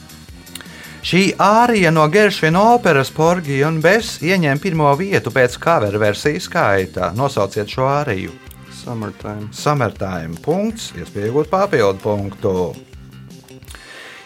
Šī 1.05 1.21
ārija 1.37 1.91
no 1.93 2.07
Geršvina 2.09 2.61
operas 2.73 3.11
Porgi 3.13 3.61
un 3.67 3.77
Bes 3.83 4.17
ieņem 4.25 4.59
pirmo 4.63 4.89
vietu 4.97 5.31
pēc 5.33 5.59
cover 5.61 5.97
versijas 6.01 6.49
skaita. 6.49 7.11
Nosauciet 7.15 7.69
šo 7.69 7.85
āriju. 7.91 8.33
Summertime. 8.73 9.51
Summertime. 9.53 10.39
Punkts, 10.43 10.93
iespēja 10.97 11.29
iegūt 11.29 11.51
papildu 11.53 12.01
punktu. 12.03 12.53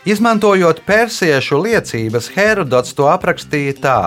Izmantojot 0.01 0.79
persiešu 0.81 1.60
liecības, 1.62 2.31
Herodots 2.34 2.96
to 2.98 3.05
aprakstīja 3.05 3.74
tā: 3.77 3.98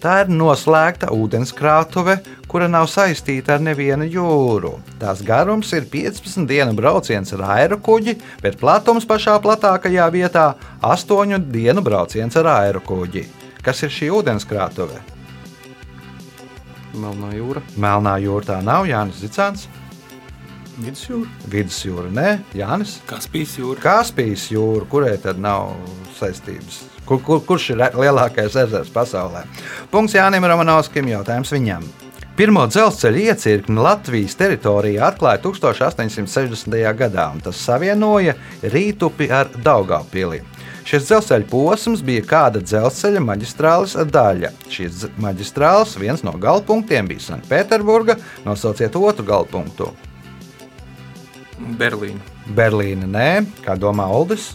tā 0.00 0.14
ir 0.22 0.30
noslēgta 0.32 1.10
ūdenskrātuve, 1.12 2.14
kura 2.48 2.70
nav 2.72 2.86
saistīta 2.88 3.58
ar 3.58 3.60
nevienu 3.60 4.06
jūru. 4.08 4.78
Tās 5.02 5.20
garums 5.20 5.74
ir 5.76 5.84
15 5.92 6.48
dienu 6.48 6.72
brauciens 6.78 7.34
ar 7.36 7.44
aerokuģi, 7.58 8.16
bet 8.40 8.56
platums 8.62 9.04
pašā 9.04 9.36
platākajā 9.44 10.08
vietā- 10.16 10.46
8 10.94 11.44
dienu 11.52 11.84
brauciens 11.84 12.36
ar 12.36 12.48
aerokuģi. 12.54 13.26
Kas 13.62 13.82
ir 13.82 13.90
šī 13.90 14.08
ūdenskrātuve? 14.08 15.04
Melnā 16.96 17.28
jūra. 17.36 17.60
Melnā 17.76 18.16
jūra 18.24 18.44
tā 18.44 18.62
nav 18.64 18.86
Jānis 18.86 19.20
Zicāns, 19.20 19.66
Vidusjūra. 20.80 21.28
Vidusjūra 21.52 22.10
nē, 22.14 22.28
Jānis. 22.56 22.96
Kaspijas 23.08 23.58
jūra. 23.58 23.80
Kaspijas 23.82 24.46
jūra, 24.52 24.86
kurai 24.88 25.16
tad 25.20 25.40
nav 25.42 25.74
saistības? 26.16 26.82
Kur, 27.04 27.20
kur, 27.24 27.42
kurš 27.44 27.72
ir 27.74 27.82
lielākais 27.98 28.56
ezers 28.62 28.92
pasaulē? 28.94 29.44
Punkts 29.92 30.16
Jānim 30.16 30.46
Romanovskim, 30.48 31.10
jautājums 31.12 31.52
viņam. 31.52 31.84
Pirmo 32.32 32.62
dzelzceļa 32.64 33.26
iecirkni 33.26 33.82
Latvijas 33.84 34.38
teritorijā 34.40 35.10
atklāja 35.10 35.42
1860. 35.44 36.78
gadā, 36.96 37.26
un 37.34 37.42
tas 37.44 37.58
savienoja 37.60 38.38
Rītupi 38.62 39.28
ar 39.28 39.50
Daugavpili. 39.52 40.40
Šis 40.88 41.04
dzelzceļa 41.10 41.46
posms 41.50 42.00
bija 42.06 42.24
kāda 42.26 42.62
dzelzceļa 42.64 43.20
maģistrāles 43.22 43.98
daļa. 44.08 44.50
Šīs 44.72 45.04
maģistrāles 45.20 45.92
viens 46.00 46.24
no 46.26 46.32
galpunktiem 46.40 47.12
bija 47.12 47.26
Sanktpēterburga. 47.28 48.16
Nosauciet 48.48 48.96
otru 48.96 49.28
galpunktu. 49.28 49.92
Berlīna. 51.58 52.20
Berlīna, 52.56 53.06
nē, 53.06 53.28
kā 53.64 53.76
domā 53.78 54.08
Oldis. 54.10 54.52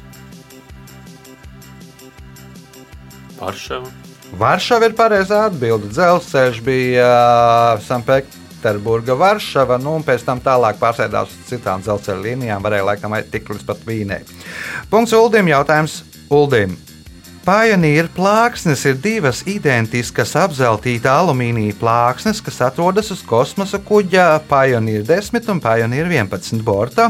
Varšava. 3.37 3.91
Varšava 4.37 4.89
ir 4.89 4.95
pareizā 4.97 5.45
atbilde. 5.47 5.91
Dzelzceļš 5.93 6.59
bija 6.65 7.05
uh, 7.07 7.83
Sanktpēterburga, 7.85 9.15
Varšava, 9.17 9.77
nu, 9.81 9.95
un 9.99 10.05
pēc 10.07 10.25
tam 10.27 10.41
tālāk 10.43 10.81
pārsēdās 10.81 11.31
uz 11.31 11.45
citām 11.51 11.85
dzelzceļa 11.85 12.25
līnijām. 12.25 12.65
Varēja 12.65 12.89
laikam 12.89 13.15
tikt 13.31 13.53
līdz 13.53 13.69
pat 13.69 13.85
Vīnei. 13.87 14.25
Punkts 14.91 15.15
Uldim. 15.15 15.53
Jautājums 15.53 16.01
Uldim. 16.33 16.75
Pioneer 17.47 18.09
plāksnes 18.11 18.81
ir 18.89 18.97
divas 18.99 19.37
identiskas 19.47 20.33
apzeltīta 20.35 21.13
alumīnija 21.15 21.77
plāksnes, 21.79 22.41
kas 22.43 22.57
atrodas 22.65 23.07
uz 23.13 23.21
kosmosa 23.23 23.79
kuģa 23.79 24.25
Pioneer 24.49 25.05
10 25.07 25.47
un 25.53 25.61
Pioneer 25.63 26.09
11 26.11 26.59
borta, 26.67 27.05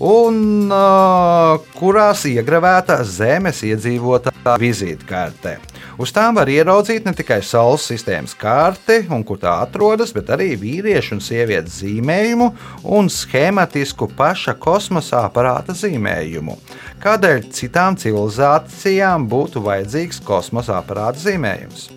un 0.00 0.72
uh, 0.72 1.60
kurās 1.76 2.24
iegravēta 2.30 3.02
Zemes 3.04 3.60
iedzīvotāja 3.68 4.56
vizītkarte. 4.64 5.58
Uz 5.98 6.12
tām 6.14 6.36
var 6.38 6.46
ieraudzīt 6.46 7.08
ne 7.08 7.12
tikai 7.18 7.40
Saules 7.42 7.82
sistēmas 7.90 8.36
karti 8.38 9.00
un 9.10 9.24
kur 9.26 9.40
tā 9.42 9.56
atrodas, 9.64 10.12
bet 10.14 10.30
arī 10.30 10.52
vīriešu 10.60 11.16
un 11.16 11.22
sievietes 11.26 11.80
zīmējumu 11.80 12.46
un 12.94 13.10
schematisku 13.10 14.06
paša 14.20 14.54
kosmosa 14.62 15.24
aparāta 15.26 15.74
zīmējumu. 15.74 16.54
Kādēļ 17.02 17.50
citām 17.50 17.98
civilizācijām 17.98 19.26
būtu 19.26 19.64
vajadzīgs 19.66 20.22
kosmosa 20.22 20.78
aparāta 20.78 21.18
zīmējums? 21.26 21.88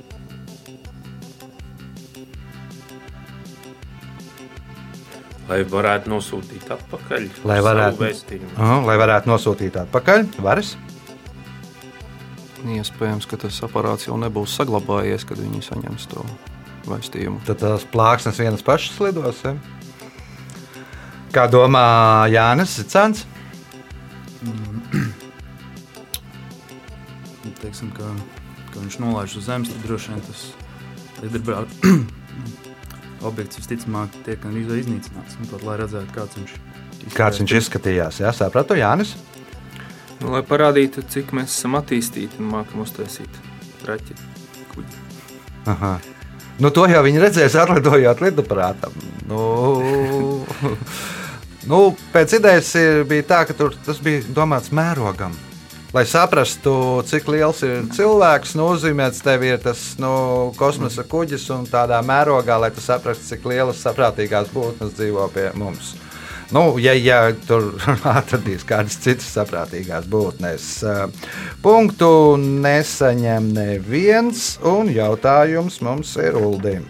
Lai 5.52 5.62
varētu 5.68 6.10
nosūtīt 6.10 6.70
atpakaļ. 6.74 7.34
Lai 7.46 7.60
varētu-. 7.62 8.16
Uh, 8.56 8.80
lai 8.88 8.96
varētu 8.98 9.30
nosūtīt 9.30 9.78
atpakaļ, 9.84 10.32
varas. 10.42 10.74
Iespējams, 12.62 13.26
ka 13.26 13.40
tas 13.42 13.58
aparāts 13.66 14.06
jau 14.06 14.18
nebūs 14.22 14.54
saglabājies, 14.60 15.26
kad 15.26 15.40
viņi 15.42 15.64
saņems 15.66 16.08
to 16.12 16.26
vēstījumu. 16.86 17.42
Tad 17.48 17.62
tās 17.62 17.86
plāksnes 17.90 18.42
vienas 18.42 18.64
pašas 18.66 19.00
lidos. 19.02 19.42
Ja? 19.46 19.56
Kā 21.34 21.48
domā 21.50 22.28
Jānis 22.30 22.76
Zitsants? 22.78 23.26
Teiksim, 27.62 27.92
ka, 27.94 28.10
ka 28.74 28.82
viņš 28.82 28.98
nolaiž 29.02 29.38
uz 29.38 29.46
zemes, 29.46 29.70
tad 29.70 29.86
droši 29.86 30.14
vien 30.14 30.24
tas 30.26 30.46
lidbrāļu 31.22 32.02
objekts 33.30 33.62
visticamāk 33.62 34.16
tiek 34.26 34.46
iznīcināts. 34.50 35.38
Un 35.38 35.50
pat 35.50 35.66
lai 35.66 35.78
redzētu, 35.82 36.14
kāds 36.18 36.40
viņš 36.40 36.56
ir. 36.58 36.64
Kāds 37.18 37.42
viņš 37.42 37.54
izskatījās? 37.62 38.22
Jā, 38.22 38.34
sapratu, 38.38 38.78
Jānis. 38.78 39.14
Nu, 40.22 40.32
lai 40.36 40.42
parādītu, 40.46 41.02
cik 41.10 41.32
mēs 41.34 41.56
esam 41.58 41.78
attīstīti 41.80 42.38
un 42.42 42.52
mākam 42.54 42.84
uztaisīt 42.86 43.40
raķeti. 43.88 44.28
kuģi. 44.76 45.00
Aha. 45.68 45.96
Nu, 46.62 46.70
to 46.70 46.86
jau 46.88 47.02
viņi 47.04 47.20
redzēs, 47.24 47.56
atlidojot 47.58 48.22
lidaparātam. 48.22 48.94
Nu, 49.28 50.44
nu, 51.72 51.80
pēc 52.14 52.36
idejas 52.38 52.70
ir- 52.78 53.06
bija 53.10 53.26
tā, 53.34 53.40
ka 53.50 53.56
tur, 53.58 53.74
tas 53.86 53.98
bija 54.04 54.22
domāts 54.36 54.70
mērogam. 54.72 55.34
Lai 55.92 56.06
saprastu, 56.08 56.72
cik 57.04 57.26
liels 57.28 57.64
ir 57.68 57.82
cilvēks, 57.92 58.54
nozīmēts 58.56 59.20
tev 59.26 59.42
ir 59.44 59.58
tas 59.60 59.98
nu, 60.00 60.54
kosmosa 60.56 61.04
kuģis 61.04 61.50
un 61.52 61.66
tādā 61.68 61.98
mērogā, 62.08 62.56
lai 62.64 62.70
tu 62.72 62.80
saprastu, 62.80 63.26
cik 63.34 63.44
lielas 63.52 63.82
saprātīgās 63.84 64.54
būtnes 64.54 64.94
dzīvo 64.96 65.26
pie 65.34 65.50
mums. 65.60 65.98
Nu, 66.52 66.76
ja, 66.80 66.92
ja 66.92 67.20
tur 67.48 67.70
atradīs 68.20 68.66
kādas 68.68 68.98
citas 69.00 69.30
saprātīgās 69.38 70.08
būtnes, 70.12 70.66
eh, 70.84 71.30
punktu 71.64 72.10
nesaņem 72.42 73.54
neviens, 73.56 74.58
un 74.68 74.92
jautājums 74.92 75.80
mums 75.86 76.12
ir 76.20 76.36
Uldim. 76.36 76.90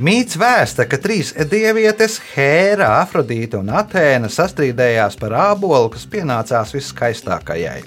Mīts 0.00 0.36
vēsta, 0.40 0.84
ka 0.88 0.96
trīs 1.00 1.32
dievietes, 1.48 2.18
Hēra, 2.34 2.90
Afrodīte 3.02 3.58
un 3.60 3.72
Atēna, 3.72 4.28
sastrīdējās 4.32 5.16
par 5.20 5.36
ābolu, 5.36 5.88
kas 5.92 6.04
pienācās 6.08 6.76
viskaistākajai. 6.76 7.80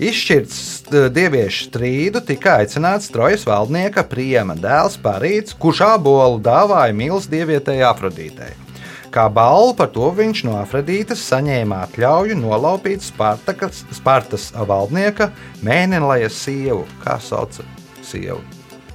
Izšķirts 0.00 0.56
eh, 0.88 1.10
dieviešu 1.12 1.68
strīdu 1.68 2.24
tika 2.24 2.62
aicināts 2.62 3.12
Trojas 3.12 3.44
valdnieka 3.44 4.08
Priema 4.08 4.56
dēls 4.56 4.96
Parīts, 5.04 5.52
kurš 5.52 5.84
ābolu 5.90 6.40
dāvāja 6.48 6.96
mīlas 6.96 7.28
dievietei 7.28 7.82
Afrodītei. 7.84 8.69
Kā 9.10 9.24
balvu 9.26 9.72
par 9.74 9.88
to 9.90 10.06
viņš 10.14 10.44
no 10.46 10.52
Afrodītes 10.60 11.24
saņēma 11.26 11.80
atļauju 11.88 12.36
nolaupīt 12.38 13.02
Spartakas, 13.02 13.82
Spartas 13.90 14.52
valdnieka 14.54 15.32
Mēnenlajas 15.66 16.38
sievu. 16.44 16.84
Kā 17.02 17.18
sauca 17.18 17.66
sievu? 18.06 18.38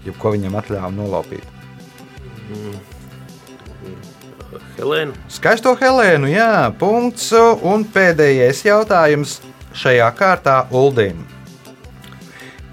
Jeb 0.08 0.16
ko 0.22 0.32
viņam 0.32 0.56
atļāva 0.62 0.94
nolaupīt? 0.96 1.44
Helēna. 4.78 5.12
Skaisto 5.28 5.76
Helēnu, 5.76 6.32
jā, 6.32 6.72
punkts. 6.80 7.34
Un 7.66 7.84
pēdējais 7.84 8.64
jautājums 8.70 9.42
šajā 9.76 10.08
kārtā 10.16 10.62
Uldim. 10.72 11.26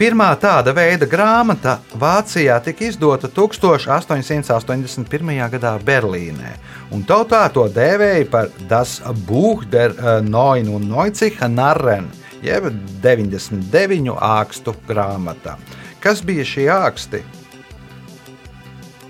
Pirmā 0.01 0.31
tāda 0.41 0.73
veida 0.75 1.05
grāmata 1.07 1.77
Vācijā 2.01 2.57
tika 2.65 2.87
izdota 2.89 3.29
1881. 3.29 5.51
gadā 5.53 5.75
Berlīnē, 5.85 6.55
un 6.97 7.05
tautā 7.07 7.45
to 7.53 7.67
dēvēja 7.71 8.25
par 8.33 8.49
Das 8.71 8.97
Buch 9.29 9.67
der 9.71 9.93
eh, 9.95 10.23
Neuen 10.25 10.69
un 10.73 10.89
Neucicha 10.91 11.49
Narren, 11.49 12.09
jeb 12.43 12.71
99 13.05 14.17
ākstu 14.17 14.75
grāmata. 14.89 15.59
Kas 16.03 16.25
bija 16.27 16.45
šie 16.49 16.67
āksti? 16.73 17.21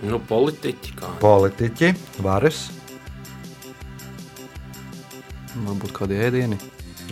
Nu, 0.02 0.18
politiķi 0.28 0.96
kā. 0.98 1.14
Politiķi, 1.22 1.94
varas, 2.26 2.66
Varbūt 5.52 5.92
kādi 5.92 6.16
ēdieni. 6.16 6.56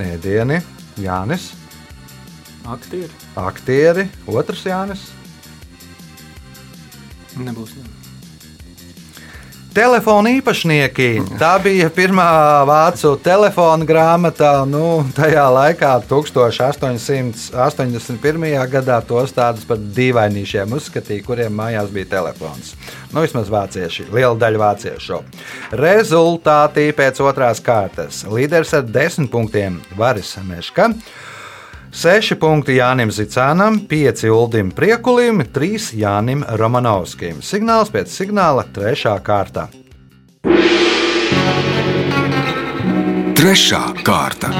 ēdieni, 0.00 0.62
Jānis, 0.98 1.50
Aktieri? 2.68 3.14
aktieri, 3.40 4.04
otrs 4.28 4.66
Jānis. 4.66 5.06
Nebūs. 7.40 7.72
Ne. 7.78 8.00
Telefona 9.70 10.32
īpašnieki. 10.34 11.38
Tā 11.38 11.52
bija 11.62 11.86
pirmā 11.94 12.26
vācu 12.66 13.12
telefona 13.22 13.86
grāmata. 13.86 14.66
Nu, 14.66 15.06
tajā 15.14 15.46
laikā, 15.54 15.92
1881. 16.10 18.66
gadā, 18.72 18.96
tos 19.06 19.30
tādus 19.36 19.62
par 19.68 19.78
dīvainīšiem 19.78 20.74
uzskatīja, 20.74 21.22
kuriem 21.22 21.54
mājās 21.54 21.86
bija 21.94 22.10
telefons. 22.16 22.74
Nu, 23.12 23.22
vismaz 23.22 23.46
vācieši, 23.54 24.10
liela 24.10 24.34
daļa 24.42 24.58
vāciešu. 24.64 25.22
Rezultāti 25.78 26.90
pēc 26.98 27.22
otrās 27.22 27.62
kārtas. 27.62 28.26
Līderis 28.26 28.74
ar 28.74 28.82
desmit 28.90 29.30
punktiem 29.30 29.78
Varis 29.94 30.34
Meška. 30.50 30.90
6 31.90 32.36
punkti 32.38 32.76
Jānim 32.76 33.10
Zicānam, 33.10 33.80
5 33.90 34.28
Uldim 34.30 34.68
Priekulim, 34.70 35.42
3 35.42 35.90
Jānim 35.98 36.44
Romanovskim. 36.46 37.40
Signāls 37.42 37.90
pēc 37.90 38.12
signāla 38.14 38.62
3. 38.70 39.16
kārta. 39.26 39.66
Trešā 43.34 43.82
kārta. 44.06 44.52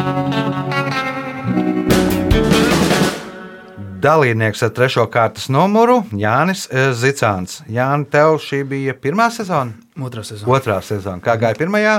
Dalībnieks 4.03 4.67
ar 4.67 4.75
trešo 4.75 5.07
kārtas 5.13 5.47
numuru 5.55 6.01
Jānis 6.11 6.67
eh, 6.67 6.91
Zicāns. 6.99 7.61
Jānis, 7.71 8.11
tev 8.11 8.41
šī 8.43 8.65
bija 8.67 8.99
pirmā 8.99 9.31
sezona? 9.31 9.77
Otrā 10.03 10.27
sezona. 10.27 10.51
Otrā 10.59 10.83
sezona. 10.83 11.23
Kā 11.23 11.39
gāja 11.39 11.55
pirmajā? 11.63 11.99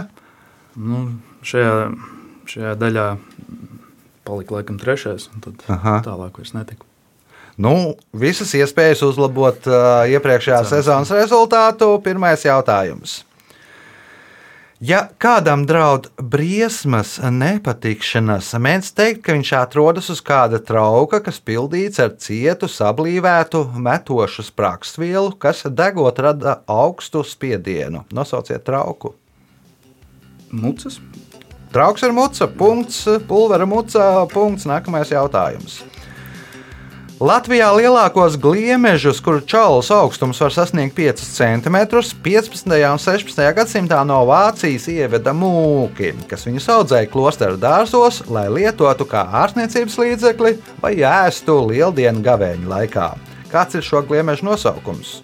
Nu, 0.76 1.06
šajā, 1.48 1.76
šajā 2.52 2.80
daļā 2.84 3.12
palika 4.28 4.60
laikam 4.60 4.80
trešais, 4.82 5.30
un 5.34 5.44
tad 5.44 5.66
Aha. 5.72 6.00
tālāk 6.06 6.40
vairs 6.42 6.56
netika. 6.58 6.88
Nu, 7.62 7.96
visas 8.16 8.54
iespējas 8.58 9.04
uzlabot 9.06 9.68
uh, 9.70 10.06
iepriekšējā 10.10 10.62
sezonas 10.70 11.12
rezultātu. 11.14 11.92
Pirmais 12.06 12.46
jautājums. 12.48 13.20
Ja 14.82 15.04
kādam 15.22 15.68
draud 15.70 16.08
briesmas, 16.18 17.20
nepatikšanas, 17.22 18.48
mēdz 18.58 18.88
teikt, 18.98 19.20
ka 19.28 19.36
viņš 19.36 19.52
atrodas 19.60 20.10
uz 20.10 20.24
kāda 20.26 20.58
trauka, 20.58 21.20
kas 21.22 21.38
pildīts 21.38 22.02
ar 22.02 22.16
cietu, 22.18 22.66
sablīvētu, 22.66 23.62
metošu 23.78 24.48
sprāgstvielu, 24.48 25.36
kas 25.38 25.68
degot 25.70 26.24
rada 26.26 26.64
augstu 26.66 27.22
spiedienu. 27.22 28.08
Nosauciet 28.10 28.66
trauku. 28.66 29.14
Mucas? 30.50 30.98
Trauks 31.72 32.04
ir 32.04 32.12
muca, 32.12 32.50
punkts, 32.52 33.06
pulvera 33.30 33.66
muca, 33.66 34.26
punkts. 34.34 34.68
Nākamais 34.68 35.14
jautājums. 35.14 35.80
Latvijā 37.22 37.68
lielākos 37.78 38.34
gliemežus, 38.42 39.20
kuru 39.22 39.44
čaulas 39.46 39.92
augstums 39.94 40.42
var 40.42 40.52
sasniegt 40.52 40.96
5 40.98 41.22
cm, 41.22 41.78
15. 42.26 42.66
un 42.90 43.00
16. 43.00 43.42
gadsimtā 43.56 44.02
no 44.10 44.24
Vācijas 44.26 44.90
ieveda 44.90 45.32
mūki, 45.38 46.16
kas 46.28 46.48
viņus 46.50 46.70
audzēja 46.76 47.12
klosteru 47.14 47.62
dārzos, 47.62 48.24
lai 48.26 48.48
lietotu 48.50 49.06
kā 49.08 49.24
ārstniecības 49.46 50.00
līdzekli 50.02 50.56
vai 50.82 50.96
ēstu 50.98 51.60
lieldienu 51.70 52.26
gavēņu 52.26 52.74
laikā. 52.74 53.12
Kāds 53.54 53.78
ir 53.78 53.86
šo 53.86 54.02
gliemežu 54.10 54.50
nosaukums? 54.50 55.20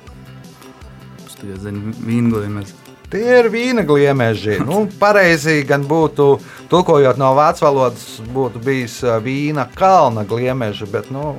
Tikai 1.33 1.57
zinu, 1.65 1.97
vīnglīmēs. 2.05 2.77
Tie 3.07 3.23
ir 3.39 3.47
vīna 3.47 3.85
gliemeži. 3.87 4.57
Nu, 4.67 4.81
pareizi 4.99 5.61
gan 5.67 5.85
būtu, 5.87 6.25
tulkojot 6.67 7.19
no 7.21 7.29
vācu 7.37 7.63
valodas, 7.63 8.17
būtu 8.35 8.59
bijis 8.65 8.97
ā, 9.07 9.15
vīna 9.23 9.63
kalna 9.77 10.25
gliemeži, 10.27 10.89
bet 10.91 11.07
nu, 11.15 11.29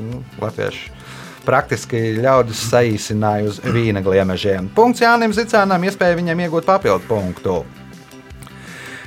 nu, 0.00 0.24
latvieši 0.42 0.90
praktiski 1.46 2.00
ļaudis 2.22 2.64
saīsināja 2.70 3.52
uz 3.52 3.60
vīna 3.62 4.02
gliemežiem. 4.02 4.70
Punkts 4.74 5.02
Jānim 5.02 5.34
Zicānam, 5.34 5.86
iespēja 5.86 6.18
viņam 6.18 6.42
iegūt 6.46 6.66
papildu 6.66 7.06
punktu. 7.06 7.62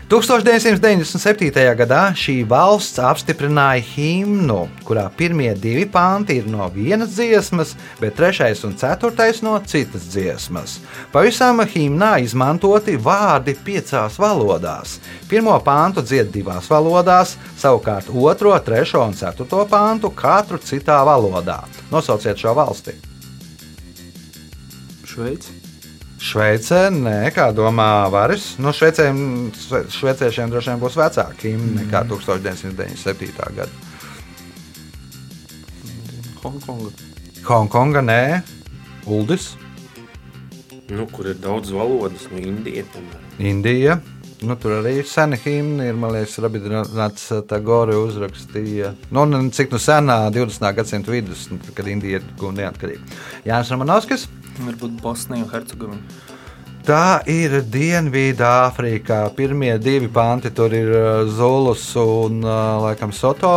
1997. 0.06 1.50
gadā 1.74 2.12
šī 2.14 2.36
valsts 2.46 3.00
apstiprināja 3.02 3.82
himnu, 3.82 4.68
kurā 4.86 5.08
pirmie 5.18 5.50
divi 5.58 5.88
panti 5.90 6.36
ir 6.38 6.46
no 6.46 6.68
vienas 6.70 7.16
dziesmas, 7.16 7.72
bet 7.98 8.14
trešais 8.20 8.62
un 8.70 8.76
ceturtais 8.78 9.42
no 9.42 9.56
citas 9.66 10.06
dziesmas. 10.14 10.78
Pavisam 11.10 11.64
himnā 11.66 12.20
izmantoti 12.22 13.00
vārdi 13.02 13.58
piecās 13.66 14.22
valodās. 14.22 15.00
Pirmo 15.26 15.58
pantu 15.66 16.06
dzied 16.06 16.30
divās 16.30 16.70
valodās, 16.70 17.34
savukārt 17.58 18.14
otro, 18.14 18.54
trešo 18.62 19.02
un 19.08 19.18
ceturto 19.18 19.66
pantu 19.66 20.14
katru 20.14 20.62
citā 20.62 21.02
valodā. 21.02 21.64
Nosauciet 21.90 22.38
šo 22.38 22.54
valsti. 22.54 23.00
Šveici. 25.02 25.55
Šveicē, 26.26 26.88
nē, 26.90 27.18
kā 27.36 27.50
domā 27.54 28.08
Varis. 28.14 28.56
Nu, 28.62 28.72
šveicēm, 28.74 29.20
šveiciešiem 29.94 30.50
droši 30.50 30.72
vien 30.74 30.82
būs 30.82 30.98
vecāki 30.98 31.52
himni 31.54 31.84
nekā 31.84 32.02
1997. 32.10 33.36
gada. 33.58 33.70
Hongkonga. 36.42 36.90
Hongkonga, 37.46 38.02
nē, 38.06 38.22
Uldis, 39.06 39.54
Nu, 40.90 41.08
kur 41.10 41.26
ir 41.26 41.40
daudz 41.42 41.72
valodas, 41.74 42.28
no 42.32 42.38
Indijas. 42.38 42.86
piemēram. 42.94 43.22
Indija. 43.40 44.00
Nu, 44.46 44.56
tur 44.60 44.76
arī 44.76 45.00
ir 45.00 45.08
sena 45.10 45.38
himna, 45.40 45.88
ir, 45.90 45.96
man 45.98 46.12
liekas, 46.14 46.36
Rabindrats 46.44 47.32
Tagore 47.50 47.96
uzrakstīja. 47.98 48.92
Nu, 49.16 49.24
cik 49.50 49.72
nu 49.72 49.80
senā 49.82 50.18
20. 50.36 50.68
gadsimta 50.76 51.12
vidus, 51.12 51.48
nu, 51.50 51.58
kad 51.74 51.88
Indija 51.88 52.20
ir 52.20 52.28
guva 52.38 52.54
neatkarību. 52.60 53.16
Jānis 53.48 53.72
Ramanovskis. 53.74 54.28
Varbūt 54.64 54.96
Bosnija 55.02 55.44
un 55.44 55.52
Hercegovina. 55.52 56.02
Tā 56.86 57.24
ir 57.26 57.64
Dienvidāfrikā. 57.74 59.24
Pirmie 59.34 59.72
divi 59.82 60.06
panti 60.14 60.52
tur 60.54 60.74
ir 60.76 60.92
uh, 60.94 61.08
Zulus 61.26 61.88
un 61.98 62.44
uh, 62.46 62.84
laikam 62.84 63.10
Soto 63.10 63.50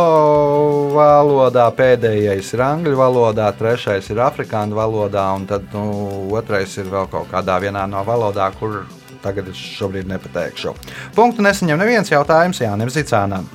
valodā, 0.95 1.67
pēdējais 1.77 2.49
ir 2.55 2.63
angļu 2.65 2.95
valodā, 2.97 3.51
trešais 3.53 4.09
ir 4.09 4.23
afrikāņu 4.25 4.79
valodā, 4.81 5.27
un 5.37 5.45
tad 5.45 5.69
nu, 5.75 5.85
otrais 6.33 6.73
ir 6.81 6.89
vēl 6.89 7.05
kaut 7.13 7.29
kādā 7.29 7.59
no 7.69 8.01
valodām, 8.01 8.57
kur 8.57 8.81
tagad 9.21 9.53
es 9.53 9.61
šobrīd 9.77 10.09
nepateikšu. 10.09 10.73
Punktu 11.13 11.45
nesaņem 11.45 11.77
neviens 11.77 12.09
jautājums 12.09 12.65
Jānim 12.65 12.89
Zicānam. 12.89 13.45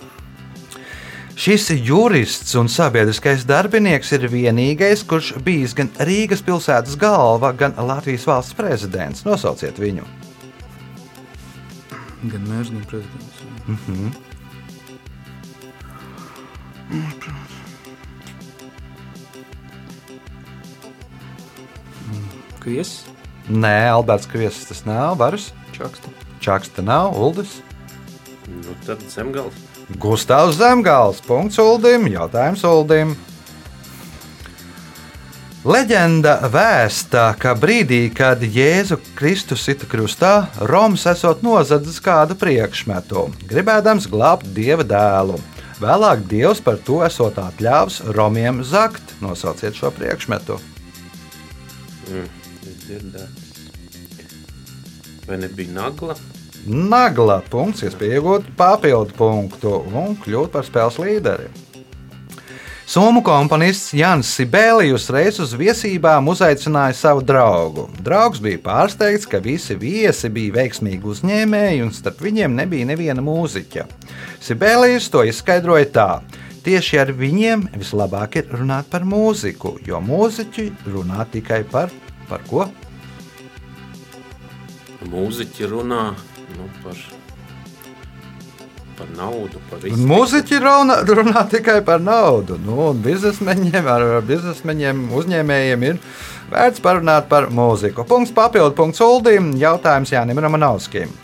Šis 1.34 1.66
jurists 1.82 2.54
un 2.54 2.68
sabiedriskais 2.70 3.42
darbinieks 3.48 4.12
ir 4.14 4.28
vienīgais, 4.30 5.02
kurš 5.08 5.32
bijis 5.42 5.74
gan 5.74 5.90
Rīgas 5.98 6.44
pilsētas 6.46 6.94
galva, 7.00 7.50
gan 7.52 7.74
Latvijas 7.74 8.26
valsts 8.30 8.54
prezidents. 8.54 9.24
Nosauciet 9.26 9.80
viņu. 9.82 10.06
Gan 12.30 12.46
mērs, 12.46 12.70
gan 12.70 12.86
prezidents. 12.88 13.42
jā. 13.42 14.14
Kviesis. 22.64 23.04
Nē, 23.50 23.90
Alberts 23.92 24.30
Kviesis 24.30 24.70
tas 24.70 24.86
nav, 24.88 25.18
Varas. 25.20 25.50
Čaksta. 25.76 26.08
Čaksta 26.40 26.80
nav, 26.86 27.12
Uldis. 27.20 27.58
Nu, 28.48 28.72
tad 28.86 29.02
zemgals. 29.12 29.73
Gustavs 29.88 30.56
Zemgals. 30.56 31.20
Punkts 31.24 31.58
Uldim. 31.58 32.08
Jautājums 32.08 32.64
Uldim. 32.64 33.14
Leģenda 35.64 36.34
vēsta, 36.52 37.30
ka 37.40 37.54
brīdī, 37.56 38.10
kad 38.12 38.42
Jēzu 38.44 38.98
Kristus 39.16 39.62
sita 39.64 39.88
krustā, 39.88 40.50
Romas 40.68 41.06
esot 41.08 41.40
nozadzis 41.40 41.96
kādu 42.04 42.36
priekšmetu, 42.36 43.30
gribēdams 43.48 44.10
glābt 44.12 44.50
dieva 44.52 44.84
dēlu. 44.84 45.38
Vēlāk 45.80 46.26
Dievs 46.28 46.60
par 46.64 46.76
to 46.84 47.00
esot 47.06 47.40
atļāvis 47.40 48.02
Romiem 48.14 48.60
zakt. 48.64 49.16
Nosauciet 49.24 49.74
šo 49.76 49.90
priekšmetu. 49.96 50.60
Mm. 52.12 52.28
Vai 55.24 55.40
nebija 55.40 55.72
nagla? 55.80 56.16
Nagla 56.64 57.42
punkts, 57.52 57.82
iespēja 57.84 58.18
iegūt 58.18 58.46
papildu 58.56 59.12
punktu 59.18 59.82
un 59.92 60.14
kļūt 60.22 60.52
par 60.54 60.64
spēles 60.64 60.96
līderi. 61.02 61.50
Somu 62.88 63.22
komponists 63.24 63.94
Jans 63.96 64.28
Sibēlijus 64.36 65.06
reiz 65.12 65.38
uz 65.40 65.54
viesībām 65.56 66.26
uzaicināja 66.28 66.92
savu 66.96 67.22
draugu. 67.24 67.86
Draugs 68.04 68.42
bija 68.44 68.60
pārsteigts, 68.64 69.28
ka 69.28 69.40
visi 69.44 69.76
viesi 69.80 70.28
bija 70.32 70.58
veiksmīgi 70.58 71.08
uzņēmēji 71.12 71.84
un 71.84 71.92
starp 71.96 72.20
viņiem 72.24 72.56
nebija 72.60 72.88
neviena 72.92 73.24
mūziķa. 73.24 73.86
Sibēlijus 74.44 75.08
to 75.12 75.24
izskaidroja 75.28 75.88
tā. 75.92 76.08
Tieši 76.64 77.00
ar 77.00 77.12
viņiem 77.16 77.70
vislabāk 77.76 78.36
ir 78.40 78.52
runāt 78.52 78.88
par 78.92 79.04
mūziku, 79.08 79.78
jo 79.84 80.00
mūziķi 80.00 80.70
runā 80.92 81.24
tikai 81.32 81.64
par, 81.68 81.92
par 82.28 82.44
ko? 82.48 82.68
Mūziķi 85.08 85.72
runā 85.72 86.06
nu, 86.58 86.68
par, 86.84 87.00
par 88.98 89.10
naudu, 89.16 89.62
par. 89.70 89.84
Mūziķi 90.12 90.60
runā, 90.62 91.00
runā 91.08 91.44
tikai 91.50 91.80
par 91.86 92.02
naudu. 92.04 92.58
Nu, 92.64 92.92
biznesmeņiem, 93.06 93.90
ar 93.96 94.08
ar 94.18 94.26
biznesmeņiem, 94.28 95.04
uzņēmējiem 95.20 95.86
ir 95.90 96.00
vērts 96.54 96.82
parunāt 96.84 97.30
par 97.32 97.50
mūziku. 97.54 98.06
Punkts 98.08 98.34
papildu 98.34 98.74
punkts 98.78 99.02
Uldīm. 99.04 99.54
Jautājums 99.60 100.14
Jānim 100.14 100.42
Ramanovskim. 100.42 101.23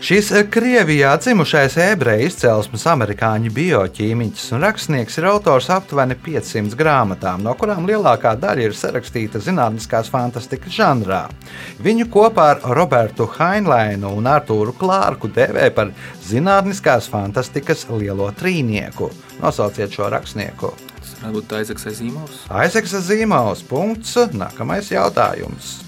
Šis 0.00 0.30
eh, 0.30 0.44
Krievijā 0.50 1.16
dzimušais 1.18 1.74
ebreju 1.82 2.28
izcelsmes 2.28 2.84
amerikāņu 2.86 3.50
bioķīmiķis 3.50 4.52
un 4.54 4.62
rakstnieks 4.62 5.18
ir 5.18 5.26
autors 5.26 5.66
aptuveni 5.74 6.14
500 6.22 6.78
grāmatām, 6.78 7.42
no 7.42 7.50
kurām 7.58 7.88
lielākā 7.88 8.36
daļa 8.38 8.68
ir 8.68 8.76
sarakstīta 8.78 9.42
zinātniskās 9.42 10.06
fantastikas 10.12 10.76
žanrā. 10.76 11.24
Viņu 11.82 12.06
kopā 12.14 12.46
ar 12.52 12.62
Robertu 12.78 13.26
Heinleinu 13.40 14.14
un 14.20 14.30
Artūru 14.30 14.76
Klārku 14.78 15.32
dēvē 15.34 15.66
par 15.74 15.90
zinātniskās 16.28 17.10
fantastikas 17.10 17.88
lielo 17.90 18.30
trīnieku. 18.38 19.10
Nosauciet 19.42 19.98
šo 19.98 20.12
rakstnieku. 20.14 20.70
Tas 20.94 21.18
varētu 21.18 21.40
būt 21.40 21.58
Aizeks 21.58 21.90
Zīmovs. 21.98 22.46
Aizeks 22.62 22.96
Zīmaus 23.10 23.66
punkts. 23.66 24.14
Nākamais 24.30 24.94
jautājums. 24.94 25.87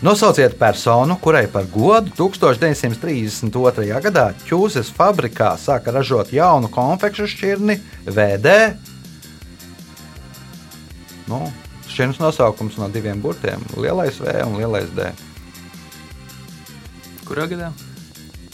Nosauciet 0.00 0.56
personu, 0.58 1.16
kurai 1.20 1.44
par 1.52 1.66
godu 1.68 2.08
1932. 2.16 4.00
gadā 4.00 4.32
Čūskas 4.48 4.88
fabrikā 4.96 5.52
sāka 5.60 5.92
ražot 5.92 6.32
jaunu 6.32 6.72
konfekšu 6.72 7.28
šķirni 7.28 7.76
VD. 8.08 8.80
Nu, 11.28 11.52
šķirnes 11.84 12.16
nosaukums 12.22 12.80
no 12.80 12.88
diviem 12.88 13.20
burtiem- 13.20 13.60
Lielais 13.82 14.16
V 14.16 14.24
un 14.46 14.56
Lielais 14.56 14.88
D. 14.96 15.12
Kurā 17.28 17.44
gadā? 17.44 17.68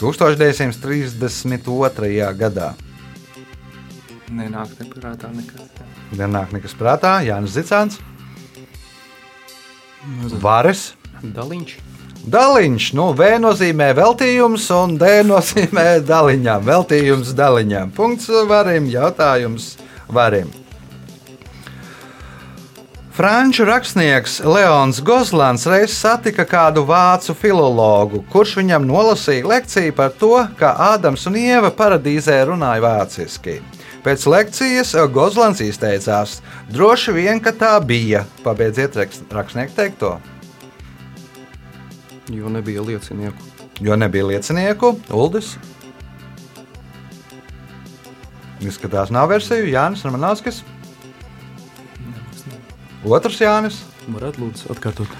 1932. 0.03 2.35
gadā. 2.35 2.75
Nenāk 4.27 4.75
neprātā 4.83 5.31
nekas. 5.31 5.63
Nenāk 6.11 6.51
nekas 6.51 6.75
prātā, 6.75 7.23
Jānis 7.23 7.55
Zicāns, 7.55 8.03
Vares. 10.43 10.97
Daliņš. 11.23 11.77
Daliņš, 12.27 12.85
nu, 12.97 13.11
V 13.15 13.27
nozīmē 13.39 13.93
veltījums, 13.95 14.67
un 14.75 14.97
D 14.99 15.21
nozīmē 15.23 16.01
daliņām. 16.03 16.63
Veltījums 16.67 17.33
daliņām. 17.37 17.91
Punkts 17.95 18.27
varim, 18.49 18.89
jautājums 18.91 19.77
varim. 20.11 20.49
Franču 23.17 23.65
rakstnieks 23.65 24.43
Leons 24.45 24.99
Gozlans 25.01 25.63
reiz 25.65 25.95
satika 25.97 26.43
kādu 26.45 26.83
vācu 26.85 27.33
filologu, 27.33 28.19
kurš 28.29 28.59
viņam 28.59 28.85
nolasīja 28.85 29.47
lekciju 29.49 29.95
par 29.97 30.11
to, 30.19 30.35
kā 30.59 30.69
Ādams 30.91 31.25
un 31.25 31.39
Ieva 31.39 31.71
paradīzē 31.73 32.43
runāja 32.45 32.83
vāciski. 32.83 33.57
Pēc 34.05 34.27
lekcijas 34.29 34.93
Gozlans 35.15 35.63
izteicās: 35.65 36.41
Droši 36.69 37.15
vien, 37.17 37.41
ka 37.41 37.51
tā 37.51 37.73
bija. 37.81 38.21
Pabeidziet 38.45 38.93
rakst- 38.99 39.25
rakstnieku 39.33 39.73
teikto. 39.73 40.19
Jo 42.29 42.49
nebija 42.49 42.81
liecinieku. 42.81 43.37
Jo 43.79 43.95
nebija 43.95 44.25
liecinieku, 44.25 44.95
Uldis. 45.13 45.55
Izskatās, 48.61 49.11
nav 49.13 49.29
versiju. 49.29 49.69
Jānis 49.69 50.03
Ramanovskis. 50.03 50.63
Otrs 53.05 53.37
Jānis. 53.39 53.83
Varētu 54.11 54.43
lūdzu 54.43 54.73
atkārtot. 54.73 55.13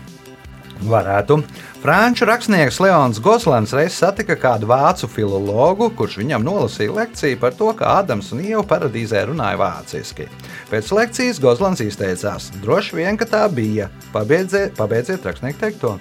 Varētu. 0.92 1.40
Franču 1.80 2.26
rakstnieks 2.28 2.76
Leons 2.80 3.18
Goslans 3.24 3.72
reiz 3.76 3.94
satika 3.96 4.36
kādu 4.36 4.68
vācu 4.68 5.08
filologu, 5.08 5.88
kurš 5.96 6.18
viņam 6.20 6.44
nolasīja 6.44 6.92
lekciju 6.98 7.40
par 7.40 7.56
to, 7.56 7.70
kā 7.76 7.96
Ādams 8.02 8.30
un 8.36 8.42
Ieva 8.44 8.62
paradīzē 8.68 9.24
runāja 9.30 9.56
vāciski. 9.60 10.28
Pēc 10.68 10.92
lekcijas 10.96 11.40
Goslans 11.40 11.80
izteicās: 11.84 12.50
Droši 12.60 13.00
vien, 13.00 13.16
ka 13.20 13.28
tā 13.28 13.46
bija. 13.48 13.88
Pabeidziet, 14.12 14.76
pabeidziet 14.76 15.24
rakstnieku 15.24 15.64
teikto. 15.64 15.98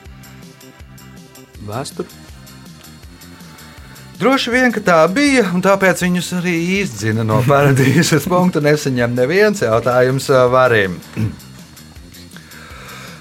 Vēsture. 1.70 2.10
Droši 4.20 4.52
vien, 4.52 4.74
tā 4.84 4.98
bija, 5.16 5.46
un 5.56 5.62
tāpēc 5.64 6.02
viņus 6.04 6.34
arī 6.42 6.56
izdzina 6.82 7.24
no 7.24 7.38
paradīzes 7.48 8.26
punktu. 8.28 8.60
Nesaņem 8.66 9.14
neviens 9.16 9.64
jautājums 9.64 10.28
ā, 10.36 10.42
varim. 10.52 10.98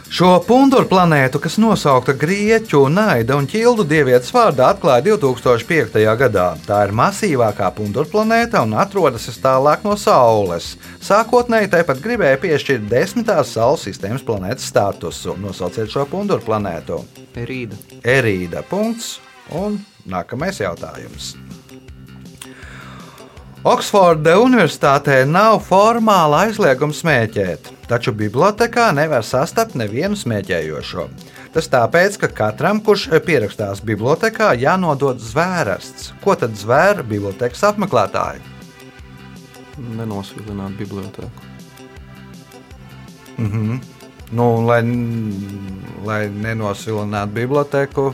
Šo 0.09 0.31
punduru 0.41 0.89
planētu, 0.89 1.37
kas 1.45 1.59
nosaukta 1.61 2.15
Grieķu, 2.17 2.81
Naida 2.89 3.37
un 3.37 3.45
Ķildu 3.47 3.85
dievietes 3.85 4.33
vārdā, 4.33 4.71
atklāja 4.73 5.05
2005. 5.11 6.01
gadā. 6.23 6.47
Tā 6.65 6.79
ir 6.87 6.95
masīvākā 6.97 7.69
punduru 7.77 8.09
planēta 8.09 8.63
un 8.65 8.73
atrodas 8.81 9.29
tālāk 9.43 9.85
no 9.85 9.99
Saules. 10.01 10.71
Sākotnēji 11.05 11.69
tāpat 11.77 12.01
gribēja 12.01 12.41
piešķirt 12.41 12.89
desmitās 12.89 13.53
Saules 13.53 13.85
sistēmas 13.85 14.25
planētas 14.25 14.71
statusu. 14.73 15.37
Nosauciet 15.45 15.93
šo 15.93 16.09
punduru 16.09 16.41
planētu. 16.47 17.03
Rīda. 17.37 17.77
Erīda. 18.01 18.65
Punkts. 18.65 19.19
Un 19.61 19.77
nākamais 20.09 20.65
jautājums. 20.65 21.35
Oksforda 23.69 24.39
Universitātē 24.41 25.25
nav 25.29 25.59
formāla 25.67 26.47
aizlieguma 26.47 26.95
smēķēt, 26.95 27.73
taču 27.89 28.13
bibliotekā 28.17 28.91
nevar 28.97 29.25
sastapt 29.25 29.77
nevienu 29.79 30.17
smēķējošo. 30.19 31.09
Tas 31.55 31.71
tāpēc, 31.73 32.19
ka 32.21 32.29
katram, 32.43 32.83
kurš 32.85 33.09
pierakstās 33.25 33.81
bibliotekā, 33.85 34.53
jānodod 34.61 35.23
zvērsts. 35.25 36.13
Ko 36.25 36.37
tad 36.39 36.57
zvēra 36.61 37.03
bibliotekas 37.03 37.65
apmeklētāji? 37.71 38.45
Nenosvilināt 39.97 40.77
bibliotēku. 40.79 41.47
Mhm. 43.39 43.79
Nu, 44.31 44.45
un 44.59 44.67
lai, 44.69 44.83
lai 46.05 46.23
nenosvilinātu 46.29 47.33
biblioteku, 47.33 48.11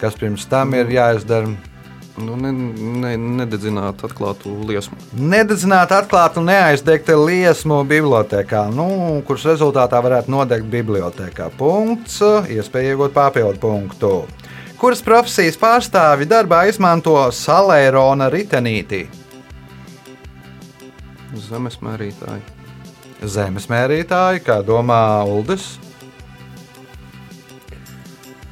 kas 0.00 0.16
pirms 0.16 0.46
tam 0.48 0.72
ir 0.78 0.88
jāizdara? 0.88 1.52
Nu, 2.14 2.36
ne, 2.38 2.52
ne, 2.52 3.16
nededzināt 3.40 4.04
atklātu 4.06 4.52
liesmu. 4.68 4.94
Nededzināt, 5.18 5.90
atklāt 5.96 6.36
un 6.38 6.46
neaizdegt 6.46 7.08
liesmu 7.10 7.80
bibliotekā, 7.90 8.68
nu, 8.70 8.86
kuras 9.26 9.48
rezultātā 9.50 9.98
varētu 10.04 10.30
nodegt 10.30 10.68
bibliotekā. 10.70 11.48
Punkts, 11.58 12.20
iespēja 12.54 12.94
iegūt 12.94 13.16
papildu 13.16 13.58
punktu. 13.58 14.12
Kuras 14.78 15.02
profesijas 15.02 15.58
pārstāvi 15.58 16.28
darbā 16.30 16.64
izmanto 16.70 17.16
salērona 17.34 18.30
ritenīti? 18.30 19.08
Zemes 21.48 21.80
mērītāji. 21.82 22.46
Zemes 23.26 23.66
mērītāji, 23.70 24.44
kā 24.46 24.60
domā 24.62 25.24
Uldis, 25.26 25.72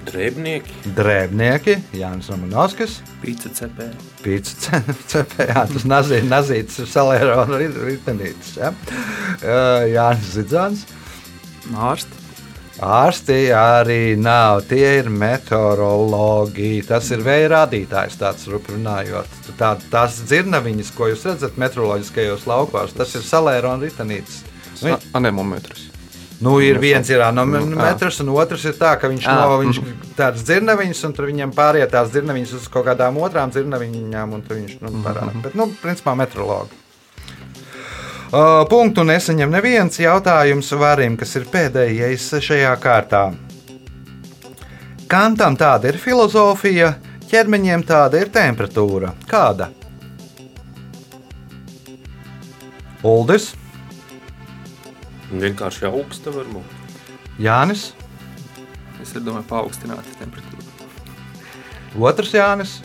Drēbnieki, 0.09 0.73
drēbnieki, 0.97 1.77
Jānis 1.97 2.29
Romanovskis. 2.33 2.97
Pīca 3.23 3.53
cepē. 3.55 3.87
Pīcis 4.25 4.67
cepējā, 5.13 5.63
tas 5.73 5.85
nazī- 5.89 6.23
nazītis 6.27 6.81
ir 6.83 6.89
salērona 6.91 7.61
ritenītis. 7.87 8.57
Ja? 8.59 8.73
Uh, 8.73 9.87
Jānis 9.93 10.33
Zidzāns. 10.35 10.83
Ārsti. 11.73 12.19
Ārsti 12.83 13.37
arī 13.55 14.17
nav, 14.19 14.65
tie 14.67 14.97
ir 14.99 15.11
meteorologi. 15.13 16.81
Tas 16.89 17.11
ir 17.15 17.23
vēja 17.23 17.53
rādītājs, 17.53 18.17
tāds 18.19 18.49
runājot. 18.51 19.39
Tā, 19.61 19.77
tās 19.93 20.19
dzirnaviņas, 20.27 20.91
ko 20.97 21.13
jūs 21.13 21.23
redzat 21.31 21.61
meteoroloģiskajos 21.63 22.49
laukos, 22.51 22.97
tas 22.99 23.15
ir 23.15 23.23
salērona 23.29 23.87
ritenītis. 23.87 24.43
Nu, 24.83 24.97
Sa- 24.97 25.01
Anemometrs. 25.15 25.92
Nu, 26.43 26.57
ir 26.59 26.81
viens 26.83 27.07
ir 27.11 27.23
anometrs, 27.23 28.19
un 28.25 28.33
otrs 28.35 28.65
ir 28.67 28.75
tā, 28.79 28.97
ka 28.99 29.11
viņš 29.11 29.27
Jā. 29.29 29.35
no 29.39 29.59
viņš 29.61 29.79
tādas 30.19 30.43
dzirnaviņas, 30.49 31.03
un 31.07 31.13
tur 31.15 31.29
viņam 31.31 31.53
pāriet 31.55 31.93
tās 31.93 32.11
dzirnaviņas 32.11 32.55
uz 32.59 32.65
kaut 32.73 32.89
kādām 32.89 33.21
otrām 33.23 33.53
dzirnaviņām, 33.55 34.33
un 34.35 34.43
tur 34.43 34.59
viņš 34.59 34.81
nu, 34.83 34.95
parāda. 35.05 35.35
Bet, 35.45 35.55
nu, 35.59 35.69
principā, 35.83 36.17
meteorologi. 36.19 36.81
Uh, 38.33 38.63
punktu 38.65 39.05
nesaņem 39.05 39.51
neviens 39.53 40.01
jautājums 40.01 40.73
varim, 40.81 41.19
kas 41.21 41.37
ir 41.37 41.47
pēdējais 41.53 42.31
šajā 42.43 42.75
kārtā. 42.81 43.27
Kantam 45.13 45.59
tāda 45.61 45.93
ir 45.93 46.01
filozofija, 46.01 46.95
ķermeņiem 47.29 47.85
tāda 47.85 48.23
ir 48.25 48.33
temperatūra. 48.33 49.13
Kāda? 49.29 49.69
Uldis, 53.03 53.53
vienkārši 55.41 55.89
augsta 55.89 56.31
varbūt. 56.35 56.79
Jānis, 57.41 57.93
Es 59.03 59.11
domāju, 59.19 59.43
paaugstināt 59.51 60.07
temperatūru. 60.21 60.63
otrs 61.99 62.31
Jānis. 62.37 62.77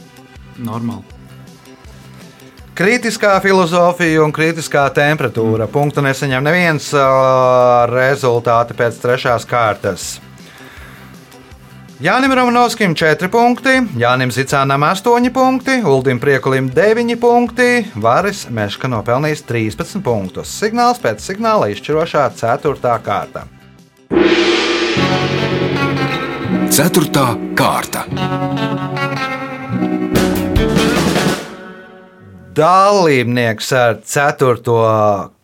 Normāli. 0.58 1.04
Kritiskā 2.78 3.36
filozofija 3.42 4.24
un 4.24 4.34
kritiskā 4.34 4.88
temperatūra. 4.94 5.66
Mm. 5.66 5.74
Punktu 5.74 6.02
nesaņem 6.06 6.44
neviens 6.46 6.90
ā, 6.94 7.06
rezultāti 7.90 8.78
pēc 8.78 8.98
trešās 9.02 9.46
kārtas. 9.50 10.08
Jānis 11.98 12.30
Romanovskim 12.36 12.94
4 12.94 13.26
punkti, 13.34 13.72
Jānis 13.98 14.36
Zicānam 14.38 14.84
8 14.86 15.32
punkti, 15.34 15.80
Uldim 15.82 16.20
Priekulim 16.22 16.70
9 16.70 17.16
punkti, 17.18 17.88
Varis 17.98 18.44
Meška 18.54 18.86
nopelnījis 18.86 19.42
13 19.50 20.04
punktus. 20.06 20.52
Signāls 20.62 21.02
pēc 21.02 21.26
signāla 21.26 21.72
izšķirošā 21.74 22.28
4. 22.38 22.94
kārta. 23.02 23.48
Ceturtā 26.70 27.32
kārta. 27.58 28.06
Dalībnieks 32.58 33.68
ar 33.78 34.00
4. 34.02 34.72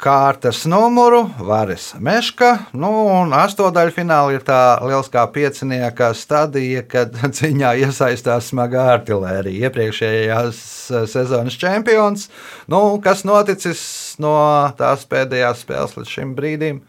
kārtas 0.01 0.63
numuru 0.65 1.19
Varis 1.45 1.91
Meška. 2.01 2.47
Nu, 2.73 2.89
un 3.19 3.35
astotdaļfinālā 3.37 4.33
ir 4.33 4.45
tā 4.47 4.79
lieliskā 4.81 5.27
piecinieka 5.35 6.07
stadija, 6.17 6.81
kad 6.89 7.13
cīņā 7.37 7.75
iesaistās 7.83 8.49
smagā 8.49 8.87
artērija. 8.95 9.69
Iepriekšējās 9.69 10.63
sezonas 11.13 11.59
čempions. 11.61 12.31
Nu, 12.65 12.81
kas 13.05 13.21
noticis 13.29 13.85
no 14.17 14.33
tās 14.81 15.05
pēdējās 15.05 15.61
spēles 15.67 15.93
līdz 15.99 16.17
šim 16.17 16.33
brīdim? 16.39 16.81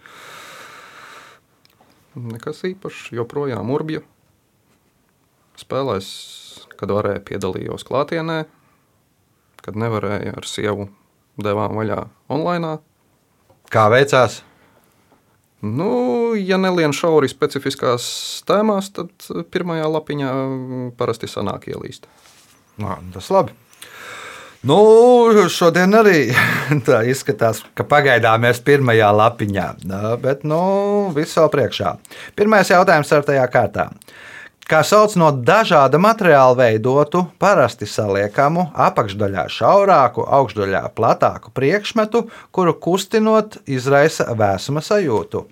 Nekas 2.32 2.64
īpašs, 2.72 3.12
joprojām 3.20 3.76
urbja. 3.76 4.00
Spēlēs, 5.60 6.12
kad 6.80 6.96
varēja 6.96 7.26
piedalījos 7.28 7.84
klātienē, 7.84 8.46
kad 9.64 9.78
nevarēja 9.80 10.36
ar 10.38 10.48
sievu 10.48 10.88
devām 11.40 11.78
vaļā 11.78 12.02
online. 12.32 12.76
Kā 13.72 13.88
veicās? 13.92 14.42
Nu, 15.64 16.34
ja 16.36 16.58
nelien 16.60 16.92
šauri 16.92 17.30
specifiskās 17.32 18.06
tēmās, 18.48 18.90
tad 18.92 19.28
pirmajā 19.54 19.88
lapiņā 19.88 20.32
parasti 20.98 21.30
sanāk 21.30 21.70
ielīst. 21.72 22.04
Nā, 22.82 22.98
tas 23.14 23.30
labi. 23.32 23.54
Nu, 24.64 24.76
šodien 25.52 25.92
arī 25.96 26.18
tā 26.86 27.02
izskatās, 27.08 27.62
ka 27.76 27.84
pagaidām 27.88 28.44
mēs 28.44 28.60
pirmajā 28.64 29.10
lapiņā, 29.12 29.66
bet 30.20 30.44
nu, 30.48 30.60
viss 31.16 31.36
vēl 31.40 31.50
priekšā. 31.52 31.96
Pirmais 32.36 32.72
jautājums 32.72 33.12
ar 33.12 33.26
tajā 33.28 33.44
kārtā. 33.52 33.88
Kā 34.64 34.78
sauc 34.80 35.12
no 35.20 35.26
dažāda 35.28 35.98
materiāla 36.00 36.54
veidotu, 36.56 37.26
parasti 37.36 37.84
saliekamu, 37.84 38.70
apakšdaļā 38.72 39.44
šaurāku, 39.52 40.24
augšdaļā 40.24 40.86
platāku 40.96 41.52
priekšmetu, 41.52 42.24
kuru 42.48 42.72
kustinot 42.86 43.58
izraisa 43.68 44.30
vēsuma 44.32 44.80
sajūtu? 44.80 45.44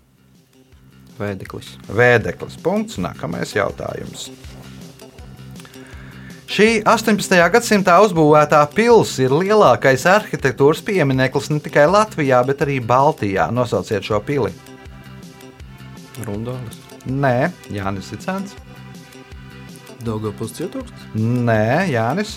Vēdeklis. 1.20 1.74
Vēdeklis. 1.92 2.56
Punkts. 2.64 2.96
Nākamais 3.04 3.52
jautājums. 3.52 4.30
Šī 6.52 6.80
18. 6.88 7.36
gadsimtā 7.52 7.94
uzbūvētā 8.04 8.64
pilsēta 8.72 9.28
ir 9.28 9.36
lielākais 9.44 10.08
arhitektūras 10.08 10.82
piemineklis 10.84 11.52
ne 11.52 11.60
tikai 11.64 11.84
Latvijā, 11.88 12.42
bet 12.48 12.64
arī 12.64 12.80
Baltijā. 12.80 13.50
Nosauciet 13.52 14.08
šo 14.08 14.24
pili. 14.24 14.52
Rundālis. 16.24 16.80
Nē, 17.04 17.50
Jānis 17.72 18.12
Cits. 18.12 18.71
Daugavpils 20.06 20.56
cietoksnis. 20.56 21.06
Nē, 21.14 21.88
Jānis. 21.92 22.36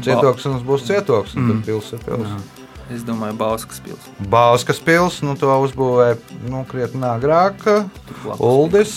Cietoksnis 0.00 0.64
būs 0.64 0.86
cietoksnis, 0.88 1.36
mm. 1.42 1.50
tad 1.50 1.66
pilsēta 1.68 2.08
ir 2.08 2.22
pilsēta. 2.22 2.62
Es 2.92 3.04
domāju, 3.08 3.36
Bauskas 3.40 3.82
pilsēta. 3.84 4.28
Bauskas 4.32 4.80
pilsēta, 4.84 5.28
nu 5.28 5.36
to 5.40 5.58
uzbūvēja 5.66 6.16
nu, 6.48 6.64
krietni 6.68 7.06
agrāk. 7.08 7.62
Uldis. 8.38 8.96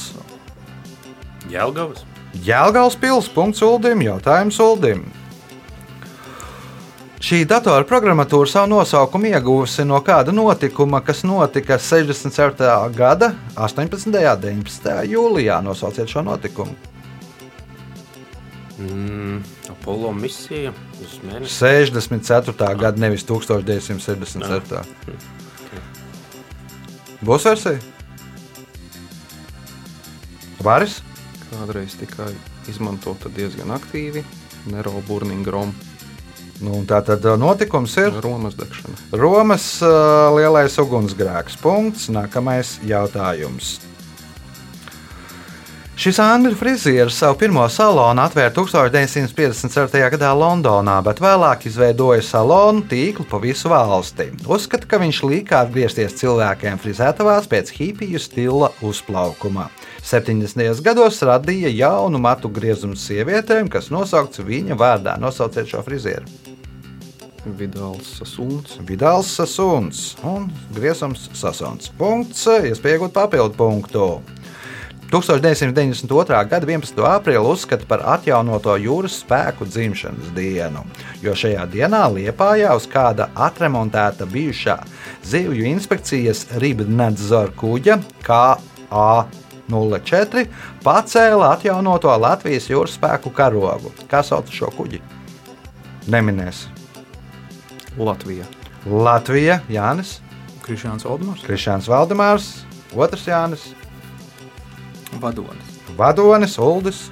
Jēlgavas. 1.51 2.05
Jēlgājas 2.45 2.97
pilsēta, 2.99 3.35
punkts 3.35 3.63
Uldim, 3.65 4.01
jautājums 4.07 4.59
Uldim. 4.63 5.05
Šī 7.25 7.39
datorprogrammatūra 7.49 8.45
savu 8.45 8.69
nosaukumu 8.69 9.31
ieguvusi 9.31 9.81
no 9.87 9.97
kāda 10.05 10.33
notikuma, 10.35 10.99
kas 11.01 11.23
notika 11.25 11.79
67. 11.81 12.67
gada 12.93 13.31
18. 13.55 14.05
un 14.05 14.13
19. 14.13 14.91
jūlijā. 15.09 15.57
Nosauciet 15.65 16.11
šo 16.11 16.21
notikumu. 16.27 16.75
Mm, 18.79 19.39
Apollo 19.71 20.11
misija 20.17 20.73
uz 20.99 21.19
mēnesi. 21.23 21.55
64. 21.55 22.75
gada, 22.75 22.99
nevis 22.99 23.23
1967. 23.23 24.83
Būs 27.25 27.47
versija? 27.47 27.79
Varis? 30.65 30.99
Kādreiz 31.51 31.95
tikai 31.99 32.33
izmantota 32.69 33.29
diezgan 33.31 33.71
aktīvi. 33.75 34.25
Nero 34.73 34.99
burning 35.07 35.47
rom. 35.47 35.71
Nu, 36.63 36.79
tā 36.87 37.01
tad 37.05 37.25
uh, 37.27 37.35
notikums 37.39 37.95
ir 37.99 38.15
Romas 38.23 38.55
degšana. 38.57 38.95
Romas 39.19 39.65
uh, 39.83 40.31
lielais 40.35 40.77
ugunsgrēks. 40.81 41.59
Punkts. 41.61 42.07
Nākamais 42.11 42.77
jautājums. 42.87 43.77
Šis 45.95 46.17
angļu 46.19 46.57
frizieris 46.59 47.15
savu 47.15 47.37
pirmo 47.39 47.63
salonu 47.71 48.19
atvēra 48.19 48.51
1954. 48.51 50.01
gadā 50.11 50.33
Londonā, 50.35 50.97
bet 51.05 51.21
vēlāk 51.23 51.63
izveidoja 51.69 52.19
salonu 52.19 52.83
tīklu 52.91 53.23
pa 53.29 53.39
visu 53.39 53.71
valsti. 53.71 54.25
Uzskata, 54.43 54.89
ka 54.91 54.99
viņš 54.99 55.21
līkā 55.23 55.61
atgriezties 55.63 56.17
cilvēkiem 56.19 56.81
frizētavās 56.83 57.47
pēc 57.47 57.71
hipiju 57.77 58.19
stila 58.19 58.73
uzplaukuma. 58.83 59.69
70. 60.03 60.83
gados 60.83 61.21
radīja 61.23 61.71
jaunu 61.71 62.19
matu 62.19 62.51
griezumu 62.51 62.99
sievietēm, 62.99 63.71
kas 63.71 63.87
nosaukts 63.87 64.43
viņa 64.43 64.75
vārdā. 64.75 65.15
Nosauciet 65.15 65.71
šo 65.71 65.79
frizieru. 65.87 66.27
Vidāls 67.55 68.17
Sasuns. 68.19 68.81
Vidāls 68.83 69.31
Sasuns 69.31 70.09
un 70.27 70.51
Griezums 70.75 71.29
Sasuns. 71.31 71.87
Punkts, 71.95 72.49
iespējot 72.67 73.15
papildu 73.15 73.55
punktu. 73.55 74.09
1992. 75.11 76.47
gada 76.49 76.65
11. 76.65 77.05
aprīli 77.05 77.45
uzskata 77.45 77.85
par 77.87 78.01
atjaunoto 78.15 78.73
jūras 78.81 79.19
spēku 79.21 79.65
dzimšanas 79.69 80.31
dienu, 80.33 80.81
jo 81.21 81.35
šajā 81.37 81.65
dienā 81.69 82.09
Liepājā 82.09 82.73
uz 82.75 82.87
kāda 82.89 83.29
atremontēta 83.47 84.25
bijušā 84.25 84.79
zivju 85.25 85.65
inspekcijas 85.69 86.47
Rībnedzora 86.57 87.51
kuģa 87.59 87.99
KA04 88.25 90.47
pacēla 90.83 91.53
atjaunoto 91.53 92.17
Latvijas 92.17 92.69
jūras 92.73 92.97
spēku 92.97 93.29
karogu. 93.29 93.93
Kā 94.09 94.23
sauc 94.25 94.49
šo 94.49 94.73
kuģi? 94.73 95.01
Neminēs. 96.09 96.65
Latvijā. 97.97 98.45
Latvija, 98.85 99.61
Jānis, 99.69 100.19
Krišāns 100.65 101.05
Valdemārs. 101.05 101.45
Krišāns 101.45 101.89
Valdemārs, 101.89 102.65
otrs 102.93 103.25
Jānis, 103.29 103.73
Vadonis. 105.21 105.79
Vadonis, 105.97 106.57
Uldis. 106.59 107.05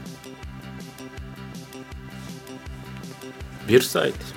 Virsaitis. 3.67 4.33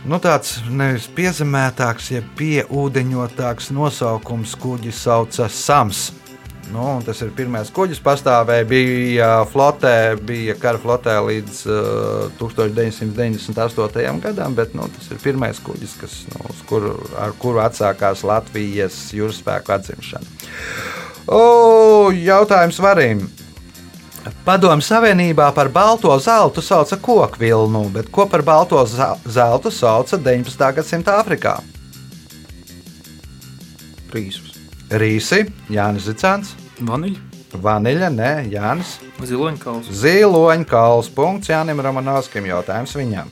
Nu, 0.00 0.16
tāds 0.16 0.56
nevis 0.72 1.04
piezemētāks, 1.12 2.06
ja 2.14 2.22
pieūdeņotāks 2.38 3.68
nosaukums 3.76 4.56
kuģis 4.58 5.02
sauca 5.04 5.48
Sams. 5.52 6.08
Nu, 6.70 6.84
un 6.96 7.02
tas 7.02 7.18
ir 7.24 7.32
pirmais 7.34 7.68
kuģis, 7.74 7.98
pastāvēja, 8.02 8.66
bija 8.70 9.30
flotē, 9.50 10.14
bija 10.22 10.54
kara 10.58 10.78
flotē 10.78 11.16
līdz 11.26 11.60
uh, 11.66 12.38
1998. 12.38 14.22
gadam, 14.22 14.54
bet 14.54 14.76
nu, 14.78 14.86
tas 14.94 15.10
ir 15.10 15.20
pirmais 15.22 15.58
kuģis, 15.66 15.96
kas, 16.00 16.14
nu, 16.30 16.44
uz 16.52 16.62
kuru, 16.70 16.94
ar 17.18 17.34
kuru 17.42 17.60
atsākās 17.64 18.22
Latvijas 18.26 19.02
jūras 19.16 19.42
spēku 19.42 19.74
atzimšana. 19.74 20.99
O, 21.30 22.10
jautājums 22.10 22.80
varim. 22.82 23.20
Padomju 24.44 24.82
Savienībā 24.82 25.46
par 25.54 25.68
balto 25.70 26.10
zeltu 26.18 26.62
sauca 26.62 26.96
koku 26.98 27.38
vilnu, 27.38 27.84
bet 27.94 28.08
ko 28.10 28.26
par 28.26 28.42
balto 28.42 28.82
zeltu 28.84 29.70
sauca 29.70 30.18
19. 30.18 30.72
gadsimta 30.76 31.20
Āfrikā? 31.20 31.54
Rīsus. 34.10 34.56
Rīsi, 34.90 35.44
Jānis 35.70 36.08
Zicāns, 36.10 36.56
Vaniļa. 36.82 37.20
vaniļa, 37.62 38.08
nē, 38.10 38.32
Jānis. 38.50 38.96
Ziloņkauls. 39.22 39.86
Ziloņkauls. 40.02 41.12
Punkts 41.14 41.52
Jānim 41.52 41.78
Romanovskim. 41.78 42.48
Jautājums 42.50 42.96
viņam. 42.98 43.30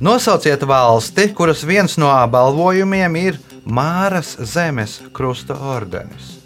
Nosauciet 0.00 0.62
valsti, 0.62 1.32
kuras 1.34 1.64
viens 1.66 1.96
no 1.98 2.12
apbalvojumiem 2.14 3.16
ir 3.16 3.38
Māras 3.66 4.36
zemes 4.46 5.00
krusta 5.12 5.56
ordenis. 5.58 6.36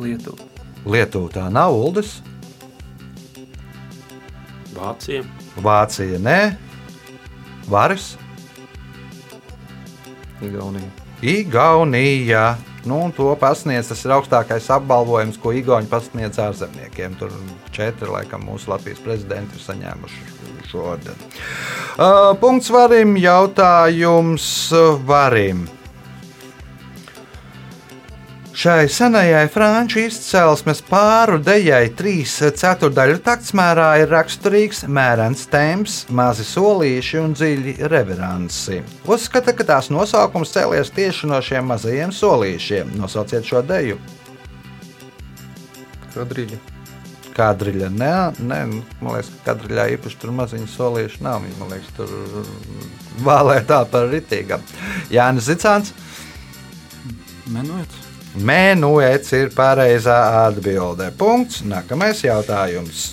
Lietuva. 0.00 0.48
Lietuva 0.88 1.30
tā 1.32 1.44
nav 1.52 1.76
Uldis, 1.76 2.18
Vācija. 4.74 5.22
Vācija 5.62 6.18
nē, 6.18 6.38
Varis, 7.70 8.14
Igaunija. 10.42 10.90
Igaunija. 11.22 12.56
Nu, 12.88 12.98
to 13.16 13.30
pasniedz, 13.40 13.88
tas 13.88 14.02
augstākais 14.18 14.66
apbalvojums, 14.74 15.38
ko 15.40 15.54
Igauni 15.56 15.88
pasniedz 15.88 16.40
ārzemniekiem. 16.42 17.16
Tur 17.20 17.32
četri, 17.72 18.10
laikam, 18.12 18.44
mūsu 18.44 18.72
Latvijas 18.72 19.00
prezidenti 19.04 19.56
ir 19.56 19.64
saņēmuši 19.64 20.26
šo 20.68 20.84
ordeni. 20.94 21.30
Uh, 21.94 22.34
punkts 22.40 22.72
varim, 22.74 23.16
jautājums 23.20 24.46
varim. 25.08 25.64
Šai 28.64 28.86
senajai 28.88 29.48
franču 29.52 29.98
izcelsmes 30.06 30.78
pāru 30.88 31.36
dejai 31.36 31.90
trīs 31.92 32.38
ceturdaļu 32.40 33.18
taktsmērā 33.26 33.88
ir 34.00 34.08
raksturīgs 34.08 34.78
mērens 34.88 35.42
temps, 35.52 35.96
mazi 36.08 36.46
solīši 36.48 37.18
un 37.20 37.34
dziļi 37.36 37.74
reveransi. 37.92 38.78
Uzskata, 39.04 39.52
ka 39.52 39.66
tās 39.68 39.90
nosaukums 39.92 40.54
cēlies 40.54 40.94
tieši 40.96 41.28
no 41.28 41.42
šiem 41.44 41.68
mazajiem 41.68 42.14
solīšiem. 42.16 42.94
Nosauciet 43.02 43.44
šo 43.44 43.60
deju. 43.68 43.98
Kadriļa. 46.14 46.62
Kadriļa. 47.36 47.92
Nē, 47.92 48.14
nē, 48.38 48.62
man 49.02 49.10
liekas, 49.10 49.28
ka 49.34 49.50
kadriļā 49.50 49.90
īpaši 49.98 50.20
tur 50.24 50.32
maziņu 50.40 50.70
solīšu 50.72 51.20
nav. 51.28 51.44
Man 51.60 51.74
liekas, 51.74 51.92
tur 52.00 52.16
vālē 53.28 53.60
tā 53.68 53.82
par 53.92 54.08
ritīgam. 54.14 54.64
Jānis 55.12 55.52
Zicāns. 55.52 55.92
Menojot. 57.52 58.03
Mēnuets 58.34 59.30
ir 59.38 59.52
pareizā 59.54 60.16
atbilde. 60.44 61.06
Punkts. 61.18 61.62
Nākamais 61.62 62.24
jautājums. 62.24 63.12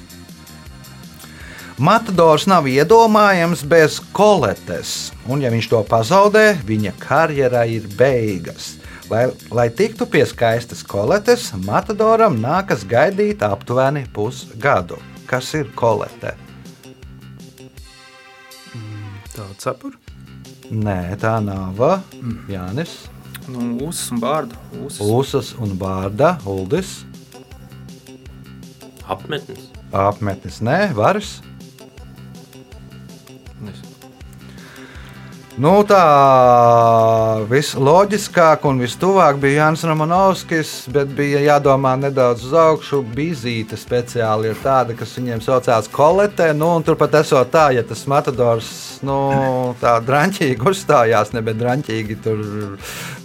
Matadors 1.82 2.48
nav 2.50 2.68
iedomājams 2.70 3.64
bez 3.66 3.96
koletes, 4.14 5.12
un 5.26 5.42
ja 5.42 5.50
viņš 5.50 5.70
to 5.72 5.80
pazaudē, 5.90 6.44
viņa 6.66 6.92
karjerai 7.02 7.68
ir 7.80 7.88
beigas. 7.98 8.76
Lai, 9.10 9.24
lai 9.50 9.66
tiktu 9.74 10.06
pie 10.06 10.22
skaistas 10.30 10.84
koletes, 10.86 11.50
Matadoram 11.66 12.38
nākas 12.42 12.86
gaidīt 12.88 13.42
aptuveni 13.46 14.06
pusgadu. 14.14 15.00
Kas 15.26 15.50
ir 15.58 15.72
kolete? 15.76 16.36
Tā 19.34 19.48
cepura. 19.58 19.98
Nē, 20.72 21.16
tā 21.20 21.38
nav. 21.44 21.82
Jānis, 22.52 22.94
Nu, 23.50 23.88
Uzas 23.88 24.12
un 24.14 24.20
bārdu. 24.22 24.58
Uzas. 24.86 25.02
Lūsas 25.02 25.54
un 25.62 25.74
Bārda, 25.80 26.36
Uldis, 26.46 27.02
Apmetnis. 29.12 29.70
apmetnis, 29.92 30.62
nē, 30.64 30.94
Varas. 30.96 31.42
Nu, 35.60 35.72
tā 35.84 37.44
visloģiskāk 37.50 38.64
un 38.70 38.78
vistuvāk 38.80 39.36
bija 39.42 39.66
Jānis 39.66 39.84
Romanovskis, 39.84 40.70
bet 40.96 41.12
bija 41.18 41.42
jādomā 41.44 41.98
nedaudz 42.00 42.46
uz 42.48 42.54
augšu. 42.56 43.02
Bizīte 43.12 43.76
speciāli 43.76 44.54
ir 44.54 44.62
tāda, 44.64 44.96
kas 44.96 45.12
viņiem 45.18 45.44
saucās 45.44 45.92
kolete. 45.92 46.54
Nu, 46.56 46.72
turpat 46.88 47.20
esot 47.20 47.52
tā, 47.52 47.68
ja 47.76 47.84
tas 47.84 48.06
matadors 48.08 48.72
nu, 49.04 49.18
tā 49.84 49.98
drāmķīgi 50.08 50.72
uzstājās, 50.72 51.34
ne 51.36 51.44
bet 51.44 51.60
drāmķīgi 51.60 52.20
tur 52.24 52.46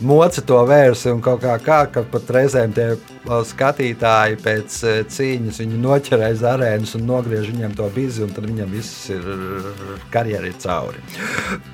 moca 0.02 0.42
to 0.42 0.64
vērsi 0.66 1.14
un 1.14 1.22
kaut 1.22 1.44
kā 1.46 1.60
kā, 1.62 1.84
ka 1.94 2.02
pat 2.10 2.34
reizēm 2.40 2.74
tie 2.74 2.96
skatītāji 3.26 4.38
pēc 4.44 4.78
uh, 4.84 5.00
cīņas 5.12 5.60
viņu 5.62 5.82
noķerē 5.82 6.30
aiz 6.30 6.44
arēnas 6.46 6.94
un 6.98 7.06
nogriež 7.10 7.50
viņam 7.52 7.76
to 7.78 7.90
bizi, 7.94 8.24
un 8.26 8.32
tad 8.36 8.48
viņam 8.48 8.72
viss 8.72 9.10
ir 9.14 9.26
karjera 10.14 10.48
ir 10.48 10.58
cauri. 10.62 11.02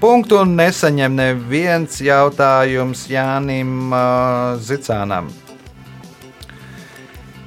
Punktu 0.02 0.42
nesaņem 0.48 1.16
neviens 1.20 2.00
jautājums 2.02 3.06
Jānim 3.12 3.92
uh, 3.92 4.60
Zicānam. 4.62 5.30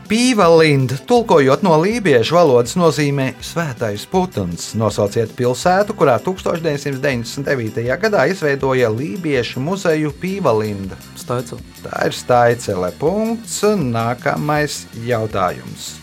Pīvalinda, 0.05 0.99
tulkojot 1.09 1.63
no 1.65 1.79
lībiešu 1.81 2.35
valodas, 2.37 2.75
nozīmē 2.77 3.31
svētais 3.41 4.03
putns. 4.05 4.75
Nosauciet 4.77 5.33
pilsētu, 5.33 5.95
kurā 5.97 6.19
1999. 6.21 7.81
gadā 8.05 8.27
izveidoja 8.29 8.93
lībiešu 8.93 9.65
muzeju 9.65 10.13
Pīvalinda. 10.21 11.01
Staicela. 11.17 11.65
Tā 11.81 12.05
ir 12.05 12.17
Staicele. 12.21 12.93
Punkts. 13.01 13.63
Nākamais 13.65 14.83
jautājums. 15.09 15.95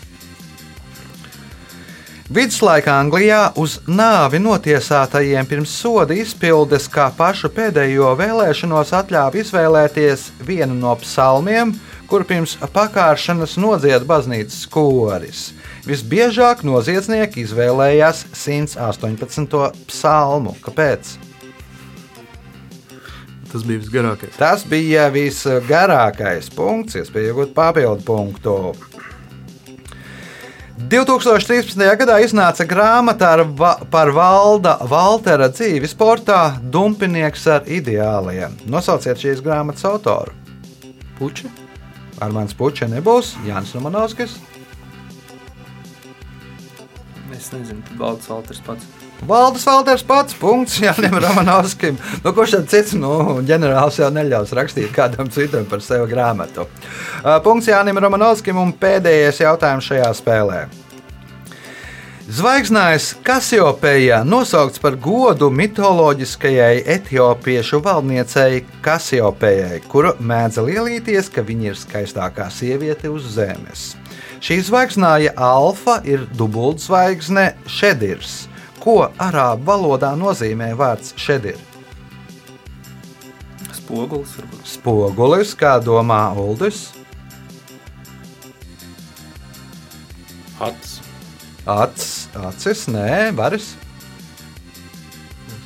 Viduslaika 2.31 2.93
Anglijā 3.01 3.49
uz 3.59 3.81
nāvi 3.83 4.39
notiesātajiem 4.39 5.43
pirms 5.43 5.73
soda 5.75 6.15
izpildes 6.15 6.85
kā 6.87 7.09
pašu 7.17 7.49
pēdējo 7.51 8.13
vēlēšanos 8.15 8.93
atļāva 8.95 9.41
izvēlēties 9.41 10.29
vienu 10.47 10.77
no 10.77 10.93
psalmiem, 11.01 11.73
kur 12.07 12.23
pirms 12.23 12.55
pakāršanas 12.71 13.57
nodzied 13.59 14.07
baznīcas 14.07 14.61
koris. 14.71 15.49
Visbiežāk 15.83 16.63
noziedznieki 16.63 17.43
izvēlējās 17.43 18.23
118. 18.31 19.59
psalmu. 19.91 20.55
Kāpēc? 20.63 21.17
Tas 23.51 23.67
bija 23.67 23.83
visgarākais. 23.83 24.39
Tas 24.39 24.63
bija 24.63 25.09
visgarākais 25.11 26.47
punkts, 26.55 26.95
iespēja 27.03 27.33
iegūt 27.33 27.51
papildu 27.57 28.07
punktu. 28.07 28.57
2013. 30.89 31.77
gadā 31.99 32.15
iznāca 32.23 32.65
grāmata 32.67 33.29
ar 33.35 33.43
va 33.59 33.73
par 33.91 34.09
Valda 34.15 34.73
Valtera 34.89 35.47
dzīvi 35.51 35.87
sportā 35.87 36.57
Dumpinieks 36.59 37.45
ar 37.51 37.69
ideāliem. 37.69 38.57
Nosauciet 38.65 39.21
šīs 39.21 39.43
grāmatas 39.45 39.85
autoru. 39.87 40.33
Puķi? 41.19 41.51
Armāns 42.23 42.55
Puķa 42.57 42.89
nebūs, 42.91 43.35
Jānis 43.47 43.75
Romanovskis. 43.77 44.35
Es 47.33 47.51
nezinu, 47.53 47.83
tad 47.87 47.97
Valdis 48.01 48.29
Valters 48.33 48.63
pats. 48.65 49.02
Valdis 49.27 49.63
Valters 49.63 50.03
pats, 50.03 50.35
punkts 50.35 50.81
Jānim 50.83 51.15
Romanovskim. 51.23 51.95
Nu, 52.25 52.33
kurš 52.35 52.57
tad 52.57 52.69
cits, 52.73 52.95
nu, 52.99 53.39
ģenerālis 53.47 54.01
jau 54.01 54.09
neļaus 54.11 54.51
rakstīt 54.57 54.91
kādam 54.95 55.31
citam 55.31 55.63
par 55.69 55.83
sevi 55.83 56.09
grāmatu. 56.11 56.67
Uh, 57.23 57.37
Punkts 57.43 57.71
Jānim 57.71 58.01
Romanovskim 58.03 58.59
un 58.59 58.73
pēdējais 58.75 59.39
jautājums 59.45 59.87
šajā 59.87 60.09
spēlē. 60.19 60.63
Zvaigznājs 62.23 63.09
Kasiopēja 63.23 64.21
nosaukts 64.27 64.79
par 64.83 64.95
godu 64.99 65.49
mitoloģiskajai 65.51 66.83
etiopiešu 66.95 67.81
valdniecei 67.83 68.61
Kasiopējai, 68.83 69.81
kura 69.91 70.13
mēdza 70.19 70.63
lielīties, 70.67 71.27
ka 71.31 71.43
viņa 71.47 71.69
ir 71.71 71.79
skaistākā 71.79 72.47
sieviete 72.51 73.11
uz 73.11 73.27
zemes. 73.35 73.93
Šī 74.43 74.59
zvaigznāja 74.67 75.35
alfa 75.39 76.01
ir 76.07 76.23
dubultzvaigzne 76.39 77.53
Šedirs. 77.67 78.49
Ko 78.83 78.97
arābu 79.21 79.63
valodā 79.69 80.11
nozīmē 80.19 80.73
vārds 80.75 81.13
Šedir? 81.19 81.59
Spogulis 83.71 84.33
varbūt. 84.39 84.65
Spogulis, 84.67 85.53
kā 85.55 85.77
domā 85.83 86.25
Uldis, 86.39 86.89
Ats. 90.63 90.99
acis, 91.67 92.27
acis, 92.35 92.85
nē, 92.91 93.31
varas, 93.35 93.73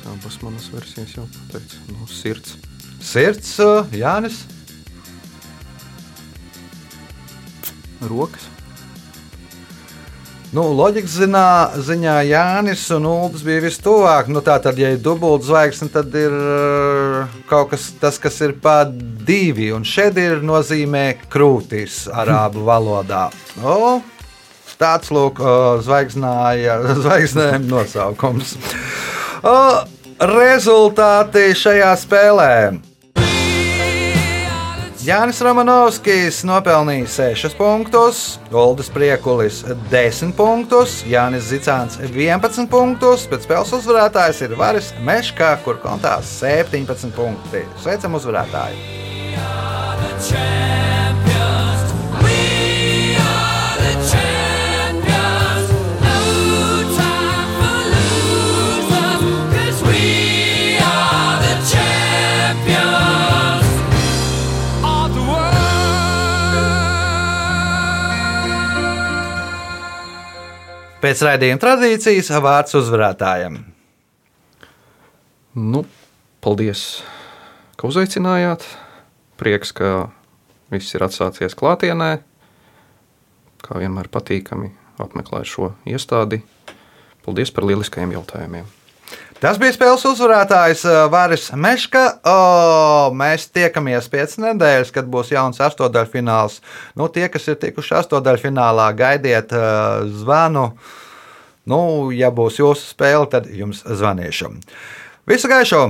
Abas 0.08 0.38
manas 0.42 0.68
versijas 0.72 1.12
jau 1.16 1.26
pateicu. 1.28 1.76
Nu, 1.92 2.06
sirds. 2.08 2.56
sirds, 3.00 3.58
uh, 3.60 3.84
Jānis. 3.92 4.44
Rokas. 8.00 8.48
Nu, 10.48 10.62
loģikas 10.72 11.12
zinā, 11.20 11.48
ziņā 11.84 12.14
Jānis 12.24 12.86
un 12.96 13.04
Ulas 13.04 13.42
bija 13.44 13.60
vistuvāk. 13.66 14.30
Nu, 14.32 14.40
tā 14.40 14.54
tad, 14.64 14.78
ja 14.80 14.94
ir 14.94 15.02
dubulta 15.04 15.44
zvaigzne, 15.44 15.90
tad 15.92 16.14
ir 16.16 16.32
uh, 16.32 17.34
kaut 17.50 17.74
kas 17.74 17.90
tas, 18.00 18.16
kas 18.22 18.40
ir 18.46 18.54
pa 18.62 18.78
divi. 18.88 19.68
Un 19.76 19.84
šeit 19.84 20.16
ir 20.16 20.40
nozīmē 20.40 21.04
krūtis 21.28 22.06
arābu 22.08 22.64
valodā. 22.64 23.26
Nu, 23.60 23.98
tāds 24.80 25.12
lūk, 25.12 25.44
uh, 25.44 25.76
zvaigznēm 27.04 27.68
nosaukums. 27.68 28.56
Uh, 29.44 29.84
rezultāti 30.16 31.50
šajā 31.60 31.92
spēlē. 32.00 32.54
Jānis 35.08 35.38
Romanovskis 35.40 36.42
nopelnīja 36.44 37.06
6 37.08 37.54
punktus, 37.56 38.18
Goldis 38.52 38.90
Priekulis 38.92 39.62
10 39.88 40.34
punktus, 40.36 40.98
Jānis 41.08 41.48
Zicāns 41.48 41.96
11 42.02 42.68
punktus, 42.68 43.24
bet 43.30 43.40
spēles 43.46 43.72
uzvarētājs 43.78 44.42
ir 44.44 44.52
Varis 44.60 44.92
Meškā, 45.06 45.54
kur 45.64 45.80
kontā 45.80 46.18
17 46.20 47.08
punkti. 47.16 47.64
Sveicam 47.80 48.20
uzvarētāju! 48.20 48.76
Pēc 71.08 71.22
raidījuma 71.24 71.56
tradīcijas 71.56 72.26
vārds 72.44 72.74
uzvarētājiem. 72.76 73.54
Nu, 75.56 75.80
paldies, 76.44 76.82
ka 77.80 77.88
uzaicinājāt. 77.88 78.66
Prieks, 79.40 79.72
ka 79.72 80.10
viss 80.68 80.92
ir 80.92 81.06
atsācies 81.06 81.56
klātienē. 81.56 82.10
Kā 83.64 83.80
vienmēr 83.80 84.10
patīkami 84.12 84.68
apmeklēt 85.00 85.48
šo 85.48 85.70
iestādi. 85.88 86.42
Paldies 87.24 87.56
par 87.56 87.64
lieliskajiem 87.70 88.12
jautājumiem. 88.18 88.68
Tas 89.38 89.54
bija 89.54 89.70
spēles 89.70 90.02
uzvarētājs 90.08 90.80
uh, 90.88 90.96
Vāris 91.12 91.44
Meška. 91.54 92.00
O, 92.26 92.38
mēs 93.14 93.44
tiekamies 93.54 94.10
pēc 94.10 94.34
nedēļas, 94.42 94.90
kad 94.96 95.06
būs 95.12 95.30
jauns 95.30 95.62
astotdaļfināls. 95.62 96.58
Nu, 96.98 97.06
tie, 97.14 97.28
kas 97.30 97.46
ir 97.46 97.60
tikuši 97.62 98.00
astotdaļfinālā, 98.00 98.88
gaidiet 98.98 99.54
uh, 99.54 100.02
zvanu. 100.10 100.72
Nu, 101.70 101.80
ja 102.10 102.32
būs 102.34 102.58
jūsu 102.58 102.90
spēle, 102.96 103.30
tad 103.30 103.46
jums 103.54 103.84
zvanīšu. 103.86 104.56
Visu 105.30 105.54
gaišu! 105.54 105.84